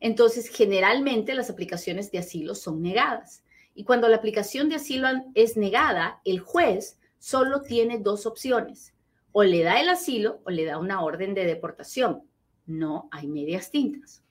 Entonces, 0.00 0.48
generalmente 0.48 1.34
las 1.34 1.50
aplicaciones 1.50 2.10
de 2.10 2.18
asilo 2.18 2.56
son 2.56 2.82
negadas. 2.82 3.43
Y 3.74 3.84
cuando 3.84 4.08
la 4.08 4.16
aplicación 4.16 4.68
de 4.68 4.76
asilo 4.76 5.08
es 5.34 5.56
negada, 5.56 6.20
el 6.24 6.40
juez 6.40 6.98
solo 7.18 7.62
tiene 7.62 7.98
dos 7.98 8.26
opciones. 8.26 8.94
O 9.32 9.42
le 9.42 9.62
da 9.62 9.80
el 9.80 9.88
asilo 9.88 10.40
o 10.44 10.50
le 10.50 10.64
da 10.64 10.78
una 10.78 11.02
orden 11.02 11.34
de 11.34 11.44
deportación. 11.44 12.22
No 12.66 13.08
hay 13.10 13.26
medias 13.26 13.70
tintas. 13.70 14.22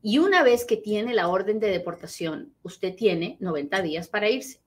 Y 0.00 0.18
una 0.18 0.42
vez 0.42 0.64
que 0.64 0.76
tiene 0.76 1.14
la 1.14 1.28
orden 1.28 1.58
de 1.58 1.70
deportación, 1.70 2.54
usted 2.62 2.94
tiene 2.94 3.36
90 3.40 3.82
días 3.82 4.08
para 4.08 4.30
irse. 4.30 4.60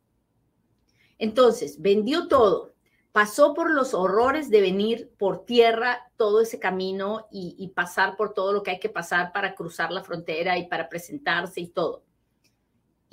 Entonces, 1.18 1.82
vendió 1.82 2.28
todo, 2.28 2.74
pasó 3.12 3.54
por 3.54 3.72
los 3.72 3.94
horrores 3.94 4.50
de 4.50 4.60
venir 4.60 5.12
por 5.18 5.46
tierra 5.46 6.12
todo 6.18 6.42
ese 6.42 6.60
camino 6.60 7.28
y, 7.32 7.68
pasar 7.76 8.18
por 8.18 8.34
todo 8.34 8.52
lo 8.52 8.64
que 8.64 8.72
hay 8.72 8.80
que 8.80 8.90
pasar 8.90 9.32
para 9.32 9.56
cruzar 9.56 9.92
la 9.92 10.04
frontera 10.04 10.58
y 10.58 10.68
para 10.68 10.90
presentarse 10.90 11.62
y 11.62 11.68
todo. 11.68 12.04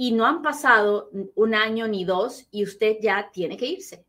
Y 0.00 0.12
no 0.12 0.26
han 0.26 0.42
pasado 0.42 1.10
un 1.34 1.54
año 1.56 1.88
ni 1.88 2.04
dos 2.04 2.46
y 2.52 2.62
usted 2.62 2.98
ya 3.02 3.30
tiene 3.32 3.56
que 3.56 3.66
irse. 3.66 4.06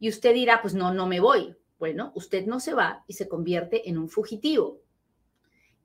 Y 0.00 0.08
usted 0.08 0.34
dirá, 0.34 0.60
pues 0.60 0.74
no, 0.74 0.92
no 0.92 1.06
me 1.06 1.20
voy. 1.20 1.56
Bueno, 1.78 2.10
usted 2.16 2.46
no 2.46 2.58
se 2.58 2.74
va 2.74 3.04
y 3.06 3.12
se 3.12 3.28
convierte 3.28 3.88
en 3.88 3.96
un 3.96 4.08
fugitivo. 4.08 4.80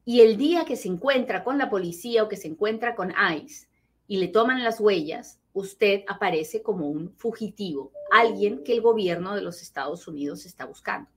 Y 0.03 0.21
el 0.21 0.35
día 0.35 0.65
que 0.65 0.77
se 0.77 0.87
encuentra 0.87 1.43
con 1.43 1.59
la 1.59 1.69
policía 1.69 2.23
o 2.23 2.27
que 2.27 2.37
se 2.37 2.47
encuentra 2.47 2.95
con 2.95 3.11
ICE 3.11 3.67
y 4.07 4.17
le 4.17 4.29
toman 4.29 4.63
las 4.63 4.79
huellas, 4.79 5.39
usted 5.53 6.03
aparece 6.07 6.63
como 6.63 6.87
un 6.87 7.13
fugitivo, 7.17 7.91
alguien 8.11 8.63
que 8.63 8.73
el 8.73 8.81
gobierno 8.81 9.35
de 9.35 9.43
los 9.43 9.61
Estados 9.61 10.07
Unidos 10.07 10.47
está 10.47 10.65
buscando. 10.65 11.07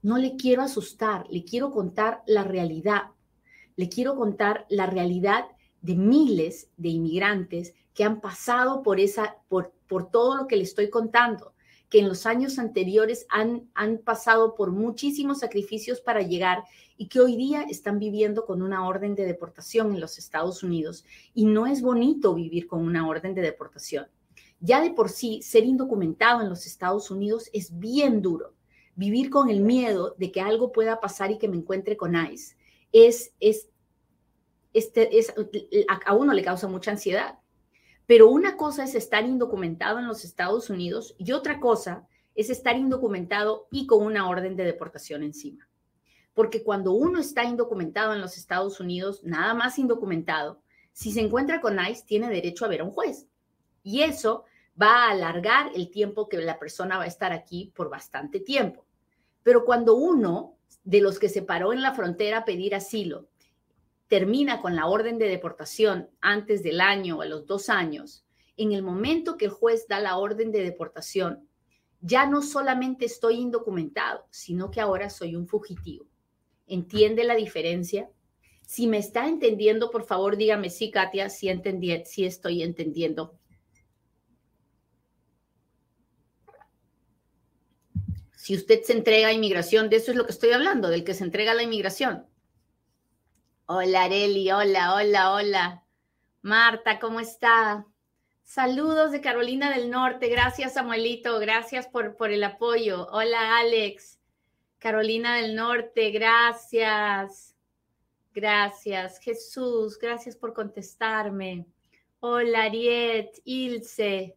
No 0.00 0.16
le 0.16 0.36
quiero 0.36 0.62
asustar, 0.62 1.26
le 1.28 1.44
quiero 1.44 1.72
contar 1.72 2.22
la 2.26 2.44
realidad. 2.44 3.10
Le 3.74 3.88
quiero 3.88 4.14
contar 4.14 4.64
la 4.68 4.86
realidad 4.86 5.46
de 5.82 5.94
miles 5.94 6.68
de 6.76 6.88
inmigrantes 6.88 7.74
que 7.94 8.04
han 8.04 8.20
pasado 8.20 8.82
por 8.82 9.00
esa 9.00 9.36
por, 9.48 9.72
por 9.86 10.10
todo 10.10 10.36
lo 10.36 10.46
que 10.46 10.56
le 10.56 10.62
estoy 10.62 10.90
contando 10.90 11.52
que 11.88 12.00
en 12.00 12.08
los 12.08 12.26
años 12.26 12.58
anteriores 12.58 13.26
han, 13.30 13.68
han 13.74 13.98
pasado 13.98 14.54
por 14.54 14.72
muchísimos 14.72 15.38
sacrificios 15.38 16.00
para 16.00 16.22
llegar 16.22 16.64
y 16.96 17.08
que 17.08 17.20
hoy 17.20 17.36
día 17.36 17.62
están 17.62 17.98
viviendo 17.98 18.44
con 18.44 18.60
una 18.60 18.86
orden 18.86 19.14
de 19.14 19.24
deportación 19.24 19.94
en 19.94 20.00
los 20.00 20.18
Estados 20.18 20.62
Unidos. 20.62 21.04
Y 21.32 21.46
no 21.46 21.66
es 21.66 21.80
bonito 21.80 22.34
vivir 22.34 22.66
con 22.66 22.82
una 22.84 23.08
orden 23.08 23.34
de 23.34 23.42
deportación. 23.42 24.06
Ya 24.60 24.82
de 24.82 24.90
por 24.90 25.08
sí, 25.08 25.40
ser 25.42 25.64
indocumentado 25.64 26.42
en 26.42 26.48
los 26.48 26.66
Estados 26.66 27.10
Unidos 27.10 27.48
es 27.52 27.78
bien 27.78 28.20
duro. 28.20 28.54
Vivir 28.96 29.30
con 29.30 29.48
el 29.48 29.60
miedo 29.60 30.14
de 30.18 30.32
que 30.32 30.40
algo 30.40 30.72
pueda 30.72 31.00
pasar 31.00 31.30
y 31.30 31.38
que 31.38 31.48
me 31.48 31.56
encuentre 31.56 31.96
con 31.96 32.16
ICE 32.16 32.56
es, 32.92 33.32
es, 33.38 33.68
este, 34.72 35.18
es, 35.18 35.32
a 36.04 36.14
uno 36.14 36.32
le 36.32 36.42
causa 36.42 36.68
mucha 36.68 36.90
ansiedad. 36.90 37.38
Pero 38.06 38.30
una 38.30 38.56
cosa 38.56 38.84
es 38.84 38.94
estar 38.94 39.24
indocumentado 39.24 39.98
en 39.98 40.08
los 40.08 40.24
Estados 40.24 40.70
Unidos 40.70 41.14
y 41.18 41.32
otra 41.32 41.60
cosa 41.60 42.06
es 42.34 42.50
estar 42.50 42.76
indocumentado 42.76 43.68
y 43.70 43.86
con 43.86 44.04
una 44.04 44.28
orden 44.28 44.56
de 44.56 44.64
deportación 44.64 45.22
encima. 45.22 45.68
Porque 46.32 46.62
cuando 46.62 46.92
uno 46.92 47.18
está 47.18 47.44
indocumentado 47.44 48.14
en 48.14 48.20
los 48.20 48.38
Estados 48.38 48.80
Unidos, 48.80 49.22
nada 49.24 49.54
más 49.54 49.78
indocumentado, 49.78 50.62
si 50.92 51.12
se 51.12 51.20
encuentra 51.20 51.60
con 51.60 51.78
ICE, 51.78 52.04
tiene 52.06 52.30
derecho 52.30 52.64
a 52.64 52.68
ver 52.68 52.80
a 52.80 52.84
un 52.84 52.92
juez. 52.92 53.26
Y 53.82 54.02
eso 54.02 54.44
va 54.80 55.04
a 55.04 55.10
alargar 55.10 55.72
el 55.74 55.90
tiempo 55.90 56.28
que 56.28 56.38
la 56.38 56.58
persona 56.58 56.96
va 56.96 57.04
a 57.04 57.08
estar 57.08 57.32
aquí 57.32 57.72
por 57.74 57.90
bastante 57.90 58.40
tiempo. 58.40 58.86
Pero 59.42 59.64
cuando 59.64 59.96
uno 59.96 60.56
de 60.84 61.00
los 61.00 61.18
que 61.18 61.28
se 61.28 61.42
paró 61.42 61.72
en 61.72 61.82
la 61.82 61.92
frontera 61.92 62.38
a 62.38 62.44
pedir 62.44 62.74
asilo 62.74 63.28
termina 64.08 64.60
con 64.60 64.74
la 64.74 64.86
orden 64.86 65.18
de 65.18 65.28
deportación 65.28 66.10
antes 66.20 66.62
del 66.62 66.80
año 66.80 67.18
o 67.18 67.22
a 67.22 67.26
los 67.26 67.46
dos 67.46 67.68
años, 67.68 68.24
en 68.56 68.72
el 68.72 68.82
momento 68.82 69.36
que 69.36 69.44
el 69.44 69.50
juez 69.50 69.86
da 69.86 70.00
la 70.00 70.16
orden 70.16 70.50
de 70.50 70.62
deportación, 70.62 71.48
ya 72.00 72.26
no 72.26 72.42
solamente 72.42 73.04
estoy 73.04 73.36
indocumentado, 73.36 74.26
sino 74.30 74.70
que 74.70 74.80
ahora 74.80 75.10
soy 75.10 75.36
un 75.36 75.46
fugitivo. 75.46 76.06
¿Entiende 76.66 77.24
la 77.24 77.34
diferencia? 77.34 78.10
Si 78.66 78.86
me 78.86 78.98
está 78.98 79.28
entendiendo, 79.28 79.90
por 79.90 80.04
favor, 80.04 80.36
dígame 80.36 80.70
sí, 80.70 80.90
Katia, 80.90 81.30
si 81.30 81.48
entendí, 81.48 82.04
si 82.04 82.24
estoy 82.24 82.62
entendiendo. 82.62 83.38
Si 88.36 88.54
usted 88.54 88.82
se 88.82 88.92
entrega 88.92 89.28
a 89.28 89.32
inmigración, 89.32 89.90
de 89.90 89.96
eso 89.96 90.10
es 90.10 90.16
lo 90.16 90.24
que 90.24 90.32
estoy 90.32 90.50
hablando, 90.50 90.88
del 90.88 91.04
que 91.04 91.14
se 91.14 91.24
entrega 91.24 91.52
a 91.52 91.54
la 91.54 91.62
inmigración. 91.62 92.27
Hola, 93.70 94.04
Areli, 94.04 94.50
hola, 94.50 94.94
hola, 94.94 95.34
hola. 95.34 95.84
Marta, 96.40 96.98
¿cómo 96.98 97.20
está? 97.20 97.86
Saludos 98.42 99.12
de 99.12 99.20
Carolina 99.20 99.70
del 99.70 99.90
Norte. 99.90 100.28
Gracias, 100.30 100.72
Samuelito. 100.72 101.38
Gracias 101.38 101.86
por, 101.86 102.16
por 102.16 102.30
el 102.30 102.42
apoyo. 102.44 103.06
Hola, 103.10 103.58
Alex. 103.58 104.18
Carolina 104.78 105.36
del 105.36 105.54
Norte, 105.54 106.10
gracias. 106.12 107.54
Gracias. 108.32 109.18
Jesús, 109.20 109.98
gracias 109.98 110.34
por 110.34 110.54
contestarme. 110.54 111.66
Hola, 112.20 112.62
Ariet, 112.62 113.38
Ilse. 113.44 114.34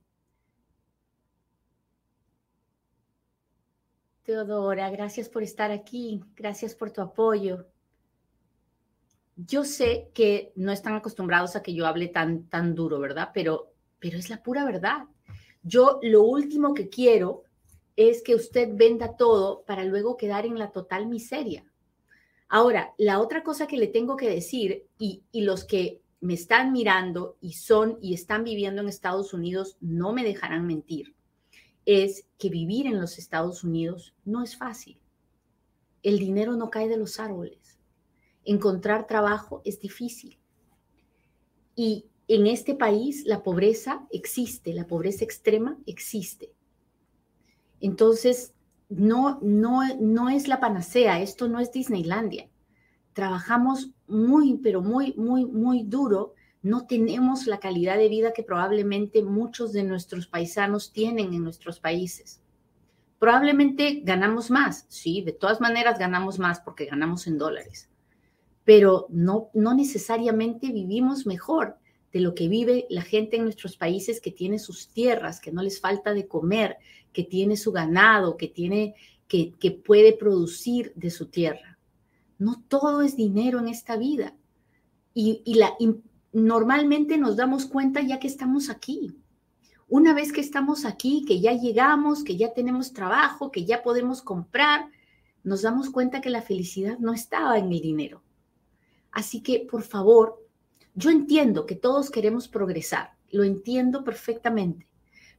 Teodora, 4.23 4.89
gracias 4.89 5.29
por 5.29 5.41
estar 5.41 5.71
aquí. 5.71 6.21
Gracias 6.35 6.75
por 6.75 6.91
tu 6.91 6.99
apoyo 6.99 7.70
yo 9.47 9.63
sé 9.63 10.09
que 10.13 10.51
no 10.55 10.71
están 10.71 10.95
acostumbrados 10.95 11.55
a 11.55 11.63
que 11.63 11.73
yo 11.73 11.87
hable 11.87 12.07
tan, 12.07 12.43
tan 12.47 12.75
duro, 12.75 12.99
¿verdad? 12.99 13.29
Pero, 13.33 13.73
pero 13.99 14.17
es 14.17 14.29
la 14.29 14.43
pura 14.43 14.65
verdad. 14.65 15.05
Yo 15.63 15.99
lo 16.01 16.23
último 16.23 16.73
que 16.73 16.89
quiero 16.89 17.43
es 17.95 18.21
que 18.23 18.35
usted 18.35 18.69
venda 18.73 19.15
todo 19.15 19.63
para 19.65 19.85
luego 19.85 20.17
quedar 20.17 20.45
en 20.45 20.57
la 20.57 20.71
total 20.71 21.07
miseria. 21.07 21.65
Ahora, 22.49 22.93
la 22.97 23.19
otra 23.19 23.43
cosa 23.43 23.67
que 23.67 23.77
le 23.77 23.87
tengo 23.87 24.17
que 24.17 24.29
decir, 24.29 24.85
y, 24.97 25.23
y 25.31 25.41
los 25.41 25.63
que 25.63 26.01
me 26.19 26.33
están 26.33 26.71
mirando 26.71 27.37
y 27.41 27.53
son 27.53 27.97
y 28.01 28.13
están 28.13 28.43
viviendo 28.43 28.81
en 28.81 28.89
Estados 28.89 29.33
Unidos 29.33 29.77
no 29.79 30.13
me 30.13 30.23
dejarán 30.23 30.67
mentir, 30.67 31.15
es 31.85 32.27
que 32.37 32.49
vivir 32.49 32.85
en 32.85 32.99
los 32.99 33.17
Estados 33.17 33.63
Unidos 33.63 34.13
no 34.25 34.43
es 34.43 34.57
fácil. 34.57 34.99
El 36.03 36.19
dinero 36.19 36.55
no 36.55 36.69
cae 36.69 36.87
de 36.87 36.97
los 36.97 37.19
árboles 37.19 37.60
Encontrar 38.45 39.07
trabajo 39.07 39.61
es 39.65 39.79
difícil. 39.79 40.37
Y 41.75 42.05
en 42.27 42.47
este 42.47 42.75
país 42.75 43.25
la 43.25 43.43
pobreza 43.43 44.07
existe, 44.11 44.73
la 44.73 44.87
pobreza 44.87 45.23
extrema 45.23 45.77
existe. 45.85 46.53
Entonces, 47.79 48.53
no, 48.89 49.39
no, 49.41 49.81
no 49.99 50.29
es 50.29 50.47
la 50.47 50.59
panacea, 50.59 51.21
esto 51.21 51.47
no 51.47 51.59
es 51.59 51.71
Disneylandia. 51.71 52.49
Trabajamos 53.13 53.91
muy, 54.07 54.57
pero 54.57 54.81
muy, 54.81 55.13
muy, 55.15 55.45
muy 55.45 55.83
duro. 55.83 56.33
No 56.61 56.85
tenemos 56.87 57.47
la 57.47 57.59
calidad 57.59 57.97
de 57.97 58.09
vida 58.09 58.33
que 58.33 58.43
probablemente 58.43 59.23
muchos 59.23 59.73
de 59.73 59.83
nuestros 59.83 60.27
paisanos 60.27 60.91
tienen 60.93 61.33
en 61.33 61.43
nuestros 61.43 61.79
países. 61.79 62.41
Probablemente 63.21 64.01
ganamos 64.03 64.49
más, 64.49 64.85
sí, 64.89 65.21
de 65.21 65.31
todas 65.31 65.61
maneras 65.61 65.99
ganamos 65.99 66.39
más 66.39 66.59
porque 66.59 66.85
ganamos 66.85 67.27
en 67.27 67.37
dólares, 67.37 67.89
pero 68.63 69.07
no, 69.09 69.49
necesariamente 69.53 70.71
vivimos 70.71 71.25
mejor 71.25 71.77
de 72.13 72.19
lo 72.19 72.35
que 72.35 72.47
vive 72.47 72.85
la 72.89 73.01
gente 73.01 73.37
en 73.37 73.43
nuestros 73.43 73.77
países 73.77 74.21
que 74.21 74.31
tiene 74.31 74.59
sus 74.59 74.89
tierras, 74.89 75.39
que 75.39 75.51
no 75.51 75.63
les 75.63 75.79
falta 75.79 76.13
de 76.13 76.27
comer, 76.27 76.77
que 77.13 77.23
tiene 77.23 77.57
su 77.57 77.71
ganado, 77.71 78.37
que 78.37 78.47
tiene 78.47 78.95
que, 79.27 79.81
puede 79.85 80.13
producir 80.13 80.91
de 80.95 81.09
su 81.09 81.27
tierra. 81.27 81.79
No 82.37 82.61
todo 82.67 83.01
es 83.01 83.15
dinero 83.15 83.59
en 83.59 83.69
esta 83.69 83.95
vida. 83.95 84.35
Y, 85.13 85.41
y, 85.45 85.55
la, 85.55 85.73
normalmente 86.33 87.17
nos 87.17 87.37
damos 87.37 87.65
cuenta 87.65 88.01
ya 88.01 88.19
que 88.19 88.27
estamos 88.27 88.69
aquí. 88.69 89.15
Una 89.87 90.13
vez 90.13 90.31
que 90.31 90.41
estamos 90.41 90.85
aquí, 90.85 91.25
que 91.25 91.39
ya 91.39 91.53
llegamos, 91.53 92.23
que 92.23 92.37
ya 92.37 92.53
tenemos 92.53 92.93
trabajo, 92.93 93.51
que 93.51 93.65
ya 93.65 93.83
podemos 93.83 94.21
comprar, 94.21 94.89
nos 95.43 95.61
damos 95.61 95.89
cuenta 95.89 96.21
que 96.21 96.29
la 96.29 96.41
felicidad 96.41 96.97
no 96.99 97.13
estaba 97.13 97.57
en 97.57 97.71
el 97.71 97.81
dinero. 97.81 98.21
Así 99.11 99.41
que, 99.41 99.67
por 99.69 99.83
favor, 99.83 100.45
yo 100.93 101.09
entiendo 101.09 101.65
que 101.65 101.75
todos 101.75 102.09
queremos 102.09 102.47
progresar, 102.47 103.11
lo 103.29 103.43
entiendo 103.43 104.03
perfectamente, 104.03 104.87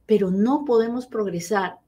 pero 0.05 0.31
no 0.31 0.65
podemos 0.65 1.07
progresar 1.07 1.79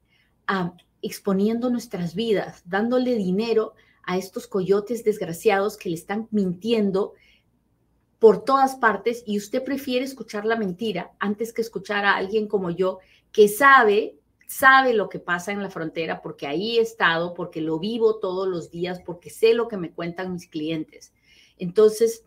a, 0.47 0.73
exponiendo 1.01 1.69
nuestras 1.69 2.15
vidas, 2.15 2.63
dándole 2.65 3.15
dinero 3.15 3.73
a 4.03 4.17
estos 4.17 4.47
coyotes 4.47 5.03
desgraciados 5.03 5.77
que 5.77 5.89
le 5.89 5.95
están 5.95 6.27
mintiendo 6.31 7.13
por 8.19 8.43
todas 8.43 8.75
partes 8.75 9.23
y 9.25 9.37
usted 9.37 9.63
prefiere 9.63 10.05
escuchar 10.05 10.45
la 10.45 10.55
mentira 10.55 11.11
antes 11.19 11.53
que 11.53 11.61
escuchar 11.61 12.05
a 12.05 12.15
alguien 12.15 12.47
como 12.47 12.71
yo 12.71 12.99
que 13.31 13.47
sabe, 13.47 14.17
sabe 14.47 14.93
lo 14.93 15.09
que 15.09 15.19
pasa 15.19 15.51
en 15.51 15.61
la 15.61 15.69
frontera 15.69 16.21
porque 16.21 16.47
ahí 16.47 16.77
he 16.77 16.81
estado, 16.81 17.33
porque 17.33 17.61
lo 17.61 17.79
vivo 17.79 18.19
todos 18.19 18.47
los 18.47 18.71
días, 18.71 19.01
porque 19.05 19.29
sé 19.29 19.53
lo 19.53 19.67
que 19.67 19.77
me 19.77 19.91
cuentan 19.91 20.33
mis 20.33 20.47
clientes. 20.47 21.13
Entonces, 21.57 22.25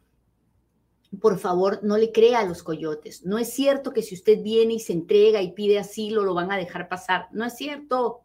por 1.20 1.38
favor, 1.38 1.80
no 1.82 1.96
le 1.96 2.12
crea 2.12 2.40
a 2.40 2.44
los 2.44 2.62
coyotes. 2.62 3.24
No 3.24 3.38
es 3.38 3.52
cierto 3.52 3.92
que 3.92 4.02
si 4.02 4.14
usted 4.14 4.42
viene 4.42 4.74
y 4.74 4.80
se 4.80 4.92
entrega 4.92 5.40
y 5.40 5.52
pide 5.52 5.78
asilo, 5.78 6.22
lo 6.22 6.34
van 6.34 6.52
a 6.52 6.56
dejar 6.56 6.88
pasar. 6.88 7.28
No 7.32 7.44
es 7.44 7.56
cierto. 7.56 8.20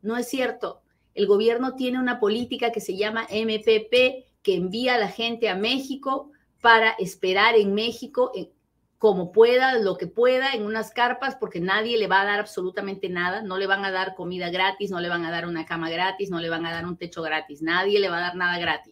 No 0.00 0.16
es 0.16 0.28
cierto. 0.28 0.82
El 1.14 1.26
gobierno 1.26 1.74
tiene 1.74 2.00
una 2.00 2.18
política 2.18 2.72
que 2.72 2.80
se 2.80 2.96
llama 2.96 3.26
MPP, 3.30 4.24
que 4.42 4.54
envía 4.54 4.94
a 4.94 4.98
la 4.98 5.08
gente 5.08 5.48
a 5.48 5.56
México 5.56 6.30
para 6.60 6.92
esperar 6.92 7.54
en 7.56 7.74
México 7.74 8.32
como 8.96 9.32
pueda, 9.32 9.78
lo 9.78 9.96
que 9.96 10.06
pueda, 10.06 10.52
en 10.52 10.64
unas 10.64 10.92
carpas, 10.92 11.36
porque 11.36 11.60
nadie 11.60 11.98
le 11.98 12.06
va 12.06 12.22
a 12.22 12.24
dar 12.24 12.40
absolutamente 12.40 13.08
nada. 13.08 13.42
No 13.42 13.58
le 13.58 13.66
van 13.66 13.84
a 13.84 13.90
dar 13.90 14.14
comida 14.14 14.48
gratis, 14.48 14.90
no 14.90 15.00
le 15.00 15.08
van 15.08 15.24
a 15.26 15.30
dar 15.30 15.46
una 15.46 15.66
cama 15.66 15.90
gratis, 15.90 16.30
no 16.30 16.40
le 16.40 16.48
van 16.48 16.64
a 16.64 16.72
dar 16.72 16.86
un 16.86 16.96
techo 16.96 17.20
gratis. 17.20 17.62
Nadie 17.62 18.00
le 18.00 18.08
va 18.08 18.18
a 18.18 18.20
dar 18.20 18.36
nada 18.36 18.58
gratis 18.58 18.91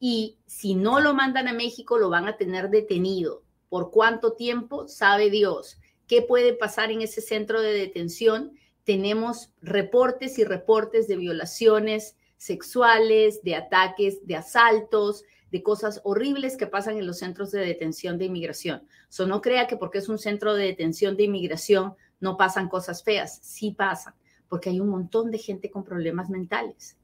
y 0.00 0.38
si 0.46 0.74
no 0.74 1.00
lo 1.00 1.14
mandan 1.14 1.48
a 1.48 1.52
México 1.52 1.98
lo 1.98 2.10
van 2.10 2.28
a 2.28 2.36
tener 2.36 2.70
detenido. 2.70 3.42
¿Por 3.68 3.90
cuánto 3.90 4.32
tiempo? 4.32 4.88
Sabe 4.88 5.30
Dios. 5.30 5.78
¿Qué 6.06 6.22
puede 6.22 6.54
pasar 6.54 6.90
en 6.90 7.02
ese 7.02 7.20
centro 7.20 7.60
de 7.60 7.72
detención? 7.72 8.52
Tenemos 8.84 9.52
reportes 9.60 10.38
y 10.38 10.44
reportes 10.44 11.08
de 11.08 11.16
violaciones 11.16 12.16
sexuales, 12.36 13.42
de 13.42 13.56
ataques, 13.56 14.26
de 14.26 14.36
asaltos, 14.36 15.24
de 15.50 15.62
cosas 15.62 16.00
horribles 16.04 16.56
que 16.56 16.66
pasan 16.66 16.96
en 16.96 17.06
los 17.06 17.18
centros 17.18 17.50
de 17.50 17.60
detención 17.60 18.16
de 18.16 18.26
inmigración. 18.26 18.86
So, 19.08 19.26
no 19.26 19.42
crea 19.42 19.66
que 19.66 19.76
porque 19.76 19.98
es 19.98 20.08
un 20.08 20.18
centro 20.18 20.54
de 20.54 20.64
detención 20.64 21.16
de 21.16 21.24
inmigración 21.24 21.94
no 22.20 22.36
pasan 22.36 22.68
cosas 22.68 23.02
feas. 23.02 23.38
Sí 23.42 23.72
pasan, 23.72 24.14
porque 24.48 24.70
hay 24.70 24.80
un 24.80 24.88
montón 24.88 25.30
de 25.30 25.38
gente 25.38 25.70
con 25.70 25.84
problemas 25.84 26.30
mentales 26.30 26.97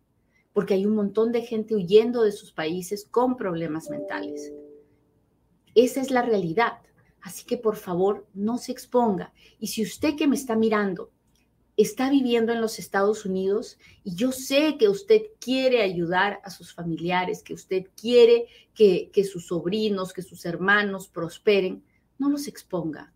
porque 0.55 0.73
hay 0.73 0.87
un 0.87 0.95
montón 0.95 1.33
de 1.33 1.43
gente 1.43 1.75
huyendo 1.75 2.23
de 2.23 2.33
sus 2.33 2.53
países 2.53 3.07
con 3.11 3.37
problemas 3.37 3.91
mentales. 3.91 4.51
Esa 5.75 6.01
es 6.01 6.11
la 6.11 6.23
realidad. 6.23 6.79
Así 7.21 7.45
que 7.45 7.59
por 7.59 7.77
favor, 7.77 8.27
no 8.33 8.57
se 8.57 8.73
exponga. 8.73 9.35
Y 9.59 9.67
si 9.67 9.83
usted 9.83 10.17
que 10.17 10.27
me 10.27 10.37
está 10.37 10.57
mirando 10.57 11.11
está 11.77 12.09
viviendo 12.09 12.53
en 12.53 12.61
los 12.61 12.79
Estados 12.79 13.25
Unidos 13.25 13.79
y 14.05 14.15
yo 14.15 14.33
sé 14.33 14.77
que 14.79 14.89
usted 14.89 15.23
quiere 15.41 15.83
ayudar 15.83 16.41
a 16.45 16.51
sus 16.51 16.73
familiares, 16.73 17.43
que 17.43 17.55
usted 17.55 17.87
quiere 18.01 18.47
que, 18.75 19.11
sus 19.25 19.47
sobrinos, 19.47 20.13
que 20.13 20.23
sus 20.23 20.45
hermanos 20.45 21.09
prosperen, 21.09 21.83
no 22.19 22.29
los 22.29 22.47
exponga. 22.47 23.13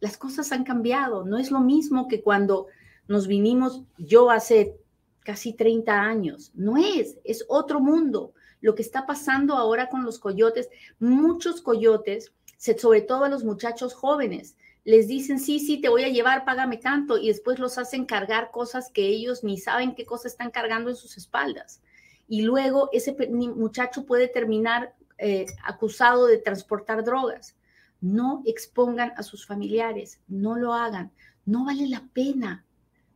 Las 0.00 0.16
cosas 0.16 0.52
han 0.52 0.64
cambiado. 0.64 1.24
No 1.24 1.38
es 1.38 1.50
lo 1.50 1.60
mismo 1.60 2.08
que 2.08 2.22
cuando 2.22 2.66
nos 3.08 3.26
vinimos, 3.26 3.82
yo 3.98 4.30
hace 4.30 4.76
casi 5.24 5.52
30 5.52 5.92
años. 5.92 6.52
No 6.54 6.76
es, 6.76 7.18
es 7.24 7.44
otro 7.48 7.80
mundo. 7.80 8.32
Lo 8.60 8.74
que 8.74 8.82
está 8.82 9.06
pasando 9.06 9.54
ahora 9.54 9.88
con 9.88 10.04
los 10.04 10.18
coyotes, 10.18 10.68
muchos 10.98 11.60
coyotes, 11.60 12.32
sobre 12.56 13.02
todo 13.02 13.24
a 13.24 13.28
los 13.28 13.44
muchachos 13.44 13.94
jóvenes, 13.94 14.56
les 14.84 15.06
dicen, 15.06 15.38
sí, 15.38 15.60
sí, 15.60 15.80
te 15.80 15.90
voy 15.90 16.04
a 16.04 16.08
llevar, 16.08 16.44
págame 16.44 16.78
tanto, 16.78 17.18
y 17.18 17.28
después 17.28 17.58
los 17.58 17.76
hacen 17.76 18.06
cargar 18.06 18.50
cosas 18.50 18.90
que 18.90 19.06
ellos 19.06 19.44
ni 19.44 19.58
saben 19.58 19.94
qué 19.94 20.06
cosas 20.06 20.32
están 20.32 20.50
cargando 20.50 20.88
en 20.90 20.96
sus 20.96 21.16
espaldas. 21.18 21.82
Y 22.26 22.42
luego 22.42 22.88
ese 22.92 23.14
muchacho 23.30 24.06
puede 24.06 24.28
terminar 24.28 24.94
eh, 25.18 25.46
acusado 25.62 26.26
de 26.26 26.38
transportar 26.38 27.04
drogas. 27.04 27.54
No 28.00 28.42
expongan 28.46 29.12
a 29.16 29.22
sus 29.22 29.46
familiares, 29.46 30.20
no 30.26 30.56
lo 30.56 30.72
hagan, 30.72 31.12
no 31.44 31.64
vale 31.64 31.86
la 31.88 32.08
pena, 32.12 32.64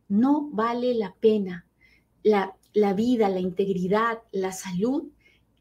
no 0.07 0.49
vale 0.51 0.93
la 0.93 1.15
pena 1.19 1.65
la, 2.23 2.55
vida, 2.93 3.29
la 3.29 3.39
integridad, 3.39 4.19
la 4.31 4.51
salud, 4.51 5.11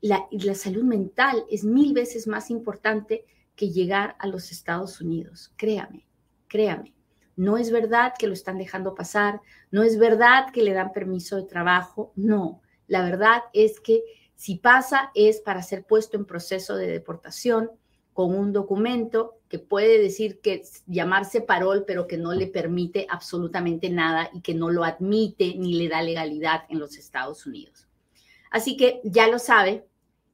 la, 0.00 0.26
la 0.30 0.54
salud 0.54 0.84
mental 0.84 1.44
es 1.50 1.64
mil 1.64 1.92
veces 1.92 2.26
más 2.26 2.50
importante 2.50 3.24
que 3.56 3.70
llegar 3.70 4.16
a 4.18 4.26
los 4.26 4.50
Estados 4.50 5.00
Unidos. 5.00 5.52
Créame, 5.56 6.06
créame. 6.48 6.94
No 7.36 7.56
es 7.56 7.70
verdad 7.70 8.12
que 8.18 8.26
lo 8.26 8.32
están 8.32 8.58
dejando 8.58 8.94
pasar, 8.94 9.40
no 9.70 9.82
es 9.82 9.98
verdad 9.98 10.52
que 10.52 10.62
le 10.62 10.74
dan 10.74 10.92
permiso 10.92 11.36
de 11.36 11.44
trabajo, 11.44 12.12
no. 12.14 12.62
La 12.86 13.02
verdad 13.02 13.42
es 13.52 13.80
que 13.80 14.02
si 14.34 14.56
pasa 14.56 15.10
es 15.14 15.40
para 15.40 15.62
ser 15.62 15.84
puesto 15.84 16.16
en 16.16 16.26
proceso 16.26 16.76
de 16.76 16.88
deportación 16.88 17.70
con 18.12 18.34
un 18.34 18.52
documento 18.52 19.38
que 19.48 19.58
puede 19.58 20.00
decir 20.00 20.40
que 20.40 20.62
llamarse 20.86 21.40
parol, 21.40 21.84
pero 21.86 22.06
que 22.06 22.16
no 22.16 22.32
le 22.32 22.46
permite 22.46 23.06
absolutamente 23.08 23.90
nada 23.90 24.30
y 24.32 24.40
que 24.40 24.54
no 24.54 24.70
lo 24.70 24.84
admite 24.84 25.54
ni 25.56 25.74
le 25.74 25.88
da 25.88 26.02
legalidad 26.02 26.64
en 26.68 26.78
los 26.78 26.96
Estados 26.96 27.46
Unidos. 27.46 27.86
Así 28.50 28.76
que 28.76 29.00
ya 29.04 29.28
lo 29.28 29.38
sabe. 29.38 29.86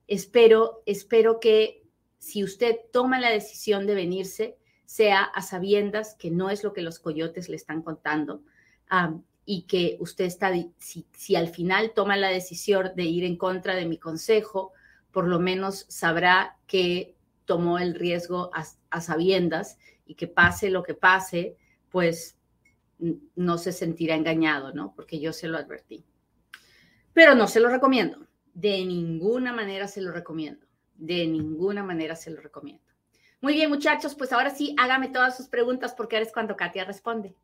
Espero, 0.06 0.82
espero 0.86 1.38
que 1.40 1.82
si 2.18 2.42
usted 2.42 2.76
toma 2.92 3.20
la 3.20 3.30
decisión 3.30 3.86
de 3.86 3.94
venirse, 3.94 4.56
sea 4.86 5.22
a 5.22 5.42
sabiendas 5.42 6.14
que 6.14 6.30
no 6.30 6.50
es 6.50 6.64
lo 6.64 6.72
que 6.72 6.82
los 6.82 6.98
coyotes 6.98 7.48
le 7.48 7.56
están 7.56 7.82
contando 7.82 8.42
y 9.44 9.62
que 9.62 9.96
usted 10.00 10.24
está, 10.24 10.52
si, 10.78 11.06
si 11.12 11.36
al 11.36 11.48
final 11.48 11.92
toma 11.94 12.16
la 12.16 12.28
decisión 12.28 12.92
de 12.96 13.04
ir 13.04 13.24
en 13.24 13.36
contra 13.36 13.74
de 13.74 13.86
mi 13.86 13.98
consejo, 13.98 14.72
por 15.12 15.26
lo 15.28 15.38
menos 15.40 15.86
sabrá 15.88 16.56
que 16.66 17.17
tomó 17.48 17.78
el 17.78 17.94
riesgo 17.94 18.50
a, 18.52 19.00
sabiendas 19.00 19.78
y 20.04 20.14
que 20.14 20.28
pase 20.28 20.70
lo 20.70 20.82
que 20.82 20.92
pase, 20.94 21.56
pues 21.88 22.38
no 23.34 23.56
se 23.56 23.72
sentirá 23.72 24.14
engañado, 24.14 24.74
¿no? 24.74 24.92
Porque 24.94 25.18
yo 25.18 25.32
se 25.32 25.48
lo 25.48 25.56
advertí. 25.56 26.04
Pero 27.14 27.34
no 27.34 27.48
se 27.48 27.60
lo 27.60 27.70
recomiendo. 27.70 28.26
De 28.52 28.84
ninguna 28.84 29.54
manera 29.54 29.88
se 29.88 30.02
lo 30.02 30.12
recomiendo. 30.12 30.66
De 30.94 31.26
ninguna 31.26 31.82
manera 31.82 32.14
se 32.16 32.30
lo 32.30 32.42
recomiendo. 32.42 32.84
Muy 33.40 33.54
bien, 33.54 33.70
muchachos, 33.70 34.14
pues 34.14 34.32
ahora 34.32 34.50
sí, 34.50 34.74
hágame 34.78 35.08
todas 35.08 35.34
sus 35.34 35.48
preguntas 35.48 35.94
porque 35.96 36.16
ahora 36.16 36.26
es 36.26 36.32
cuando 36.34 36.54
Katia 36.54 36.84
responde. 36.84 37.34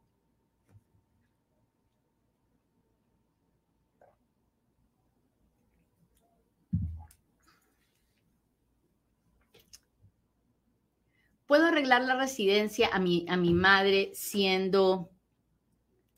¿Puedo 11.46 11.66
arreglar 11.66 12.02
la 12.02 12.16
residencia 12.16 12.88
a 12.92 12.98
mi, 12.98 13.26
a 13.28 13.37
mi 13.37 13.52
madre 13.52 14.11
siendo 14.14 15.11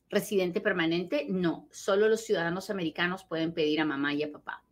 residente 0.09 0.61
permanente? 0.61 1.27
No, 1.29 1.69
solo 1.73 2.09
los 2.09 2.25
ciudadanos 2.25 2.71
americanos 2.71 3.25
pueden 3.25 3.53
pedir 3.53 3.81
a 3.81 3.85
mamá 3.85 4.15
y 4.15 4.23
a 4.23 4.31
papá. 4.31 4.63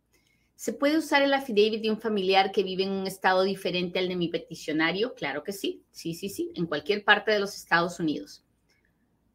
¿Se 0.55 0.71
puede 0.71 0.97
usar 0.97 1.21
el 1.21 1.33
affidavit 1.33 1.81
de 1.81 1.91
un 1.91 1.99
familiar 1.99 2.51
que 2.53 2.63
vive 2.63 2.83
en 2.83 2.91
un 2.91 3.07
estado 3.07 3.43
diferente 3.43 3.99
al 3.99 4.07
de 4.07 4.15
mi 4.15 4.29
peticionario? 4.29 5.13
Claro 5.13 5.43
que 5.43 5.51
sí, 5.51 5.83
sí, 5.91 6.13
sí, 6.13 6.29
sí, 6.29 6.51
en 6.55 6.65
cualquier 6.65 7.03
parte 7.03 7.31
de 7.31 7.39
los 7.39 7.55
Estados 7.57 7.99
Unidos. 7.99 8.45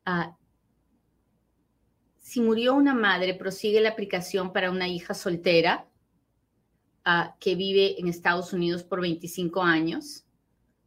Ah, 0.06 0.34
si 2.18 2.40
murió 2.40 2.74
una 2.74 2.94
madre, 2.94 3.34
prosigue 3.34 3.80
la 3.80 3.90
aplicación 3.90 4.52
para 4.52 4.70
una 4.70 4.88
hija 4.88 5.12
soltera 5.12 5.86
ah, 7.04 7.36
que 7.38 7.54
vive 7.54 8.00
en 8.00 8.08
Estados 8.08 8.54
Unidos 8.54 8.82
por 8.82 9.02
25 9.02 9.62
años. 9.62 10.24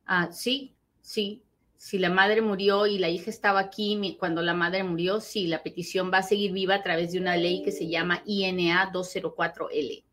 Ah, 0.05 0.31
sí, 0.31 0.75
sí. 1.01 1.43
Si 1.75 1.97
la 1.99 2.09
madre 2.09 2.41
murió 2.41 2.87
y 2.87 2.97
la 2.97 3.09
hija 3.09 3.29
estaba 3.29 3.59
aquí 3.59 4.15
cuando 4.19 4.41
la 4.41 4.53
madre 4.53 4.83
murió, 4.83 5.19
sí, 5.19 5.47
la 5.47 5.63
petición 5.63 6.11
va 6.13 6.19
a 6.19 6.23
seguir 6.23 6.53
viva 6.53 6.75
a 6.75 6.83
través 6.83 7.11
de 7.11 7.19
una 7.19 7.35
ley 7.35 7.61
que 7.61 7.71
se 7.73 7.89
llama 7.89 8.21
INA 8.25 8.91
204L. 8.93 10.03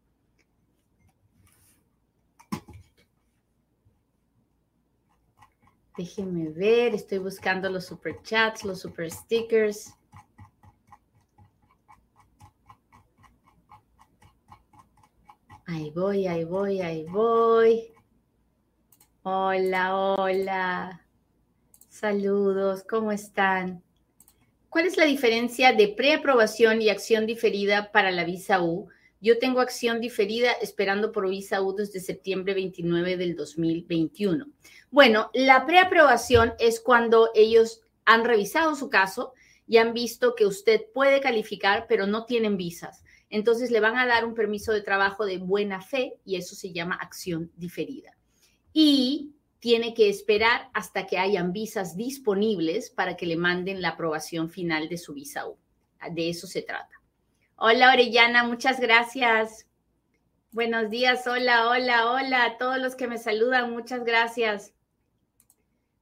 Déjenme 5.97 6.49
ver, 6.49 6.95
estoy 6.95 7.19
buscando 7.19 7.69
los 7.69 7.85
super 7.87 8.21
chats, 8.23 8.65
los 8.65 8.81
super 8.81 9.11
stickers. 9.11 9.95
Ahí 15.67 15.91
voy, 15.91 16.27
ahí 16.27 16.45
voy, 16.45 16.81
ahí 16.81 17.05
voy. 17.05 17.93
Hola, 19.23 19.95
hola. 19.97 21.07
Saludos, 21.91 22.85
¿cómo 22.89 23.13
están? 23.13 23.83
¿Cuál 24.71 24.87
es 24.87 24.97
la 24.97 25.05
diferencia 25.05 25.75
de 25.75 25.89
preaprobación 25.89 26.81
y 26.81 26.89
acción 26.89 27.27
diferida 27.27 27.93
para 27.93 28.13
la 28.13 28.25
visa 28.25 28.63
U? 28.63 28.89
Yo 29.21 29.39
tengo 29.39 29.61
acción 29.61 30.01
diferida 30.01 30.53
esperando 30.53 31.13
por 31.13 31.29
visa 31.29 31.61
U 31.61 31.75
desde 31.75 32.01
septiembre 32.01 32.55
29 32.55 33.19
del 33.19 33.37
2021. 33.37 34.47
Bueno, 34.91 35.31
la 35.35 35.67
preaprobación 35.67 36.55
es 36.59 36.81
cuando 36.81 37.29
ellos 37.35 37.83
han 38.07 38.25
revisado 38.25 38.75
su 38.75 38.89
caso 38.89 39.35
y 39.67 39.77
han 39.77 39.93
visto 39.93 40.35
que 40.35 40.47
usted 40.47 40.87
puede 40.95 41.21
calificar, 41.21 41.85
pero 41.91 42.07
no 42.07 42.25
tienen 42.25 42.57
visas. 42.57 43.05
Entonces 43.29 43.71
le 43.71 43.81
van 43.81 43.99
a 43.99 44.07
dar 44.07 44.25
un 44.25 44.33
permiso 44.33 44.73
de 44.73 44.81
trabajo 44.81 45.27
de 45.27 45.37
buena 45.37 45.83
fe 45.83 46.15
y 46.25 46.37
eso 46.37 46.55
se 46.55 46.73
llama 46.73 46.95
acción 46.95 47.53
diferida. 47.59 48.17
Y 48.73 49.35
tiene 49.59 49.95
que 49.95 50.09
esperar 50.09 50.71
hasta 50.73 51.07
que 51.07 51.19
hayan 51.19 51.53
visas 51.53 51.97
disponibles 51.97 52.91
para 52.91 53.17
que 53.17 53.27
le 53.27 53.37
manden 53.37 53.83
la 53.83 53.91
aprobación 53.91 54.49
final 54.49 54.89
de 54.89 54.99
su 54.99 55.13
visa 55.13 55.47
U. 55.47 55.59
De 56.13 56.31
eso 56.31 56.47
se 56.47 56.63
trata. 56.63 57.01
Hola 57.57 57.93
Orellana, 57.93 58.43
muchas 58.45 58.81
gracias. 58.81 59.67
Buenos 60.53 60.91
días, 60.91 61.27
hola, 61.27 61.69
hola, 61.69 62.11
hola 62.11 62.45
a 62.45 62.59
todos 62.59 62.79
los 62.79 62.97
que 62.97 63.07
me 63.07 63.19
saludan, 63.19 63.71
muchas 63.71 64.03
gracias. 64.03 64.73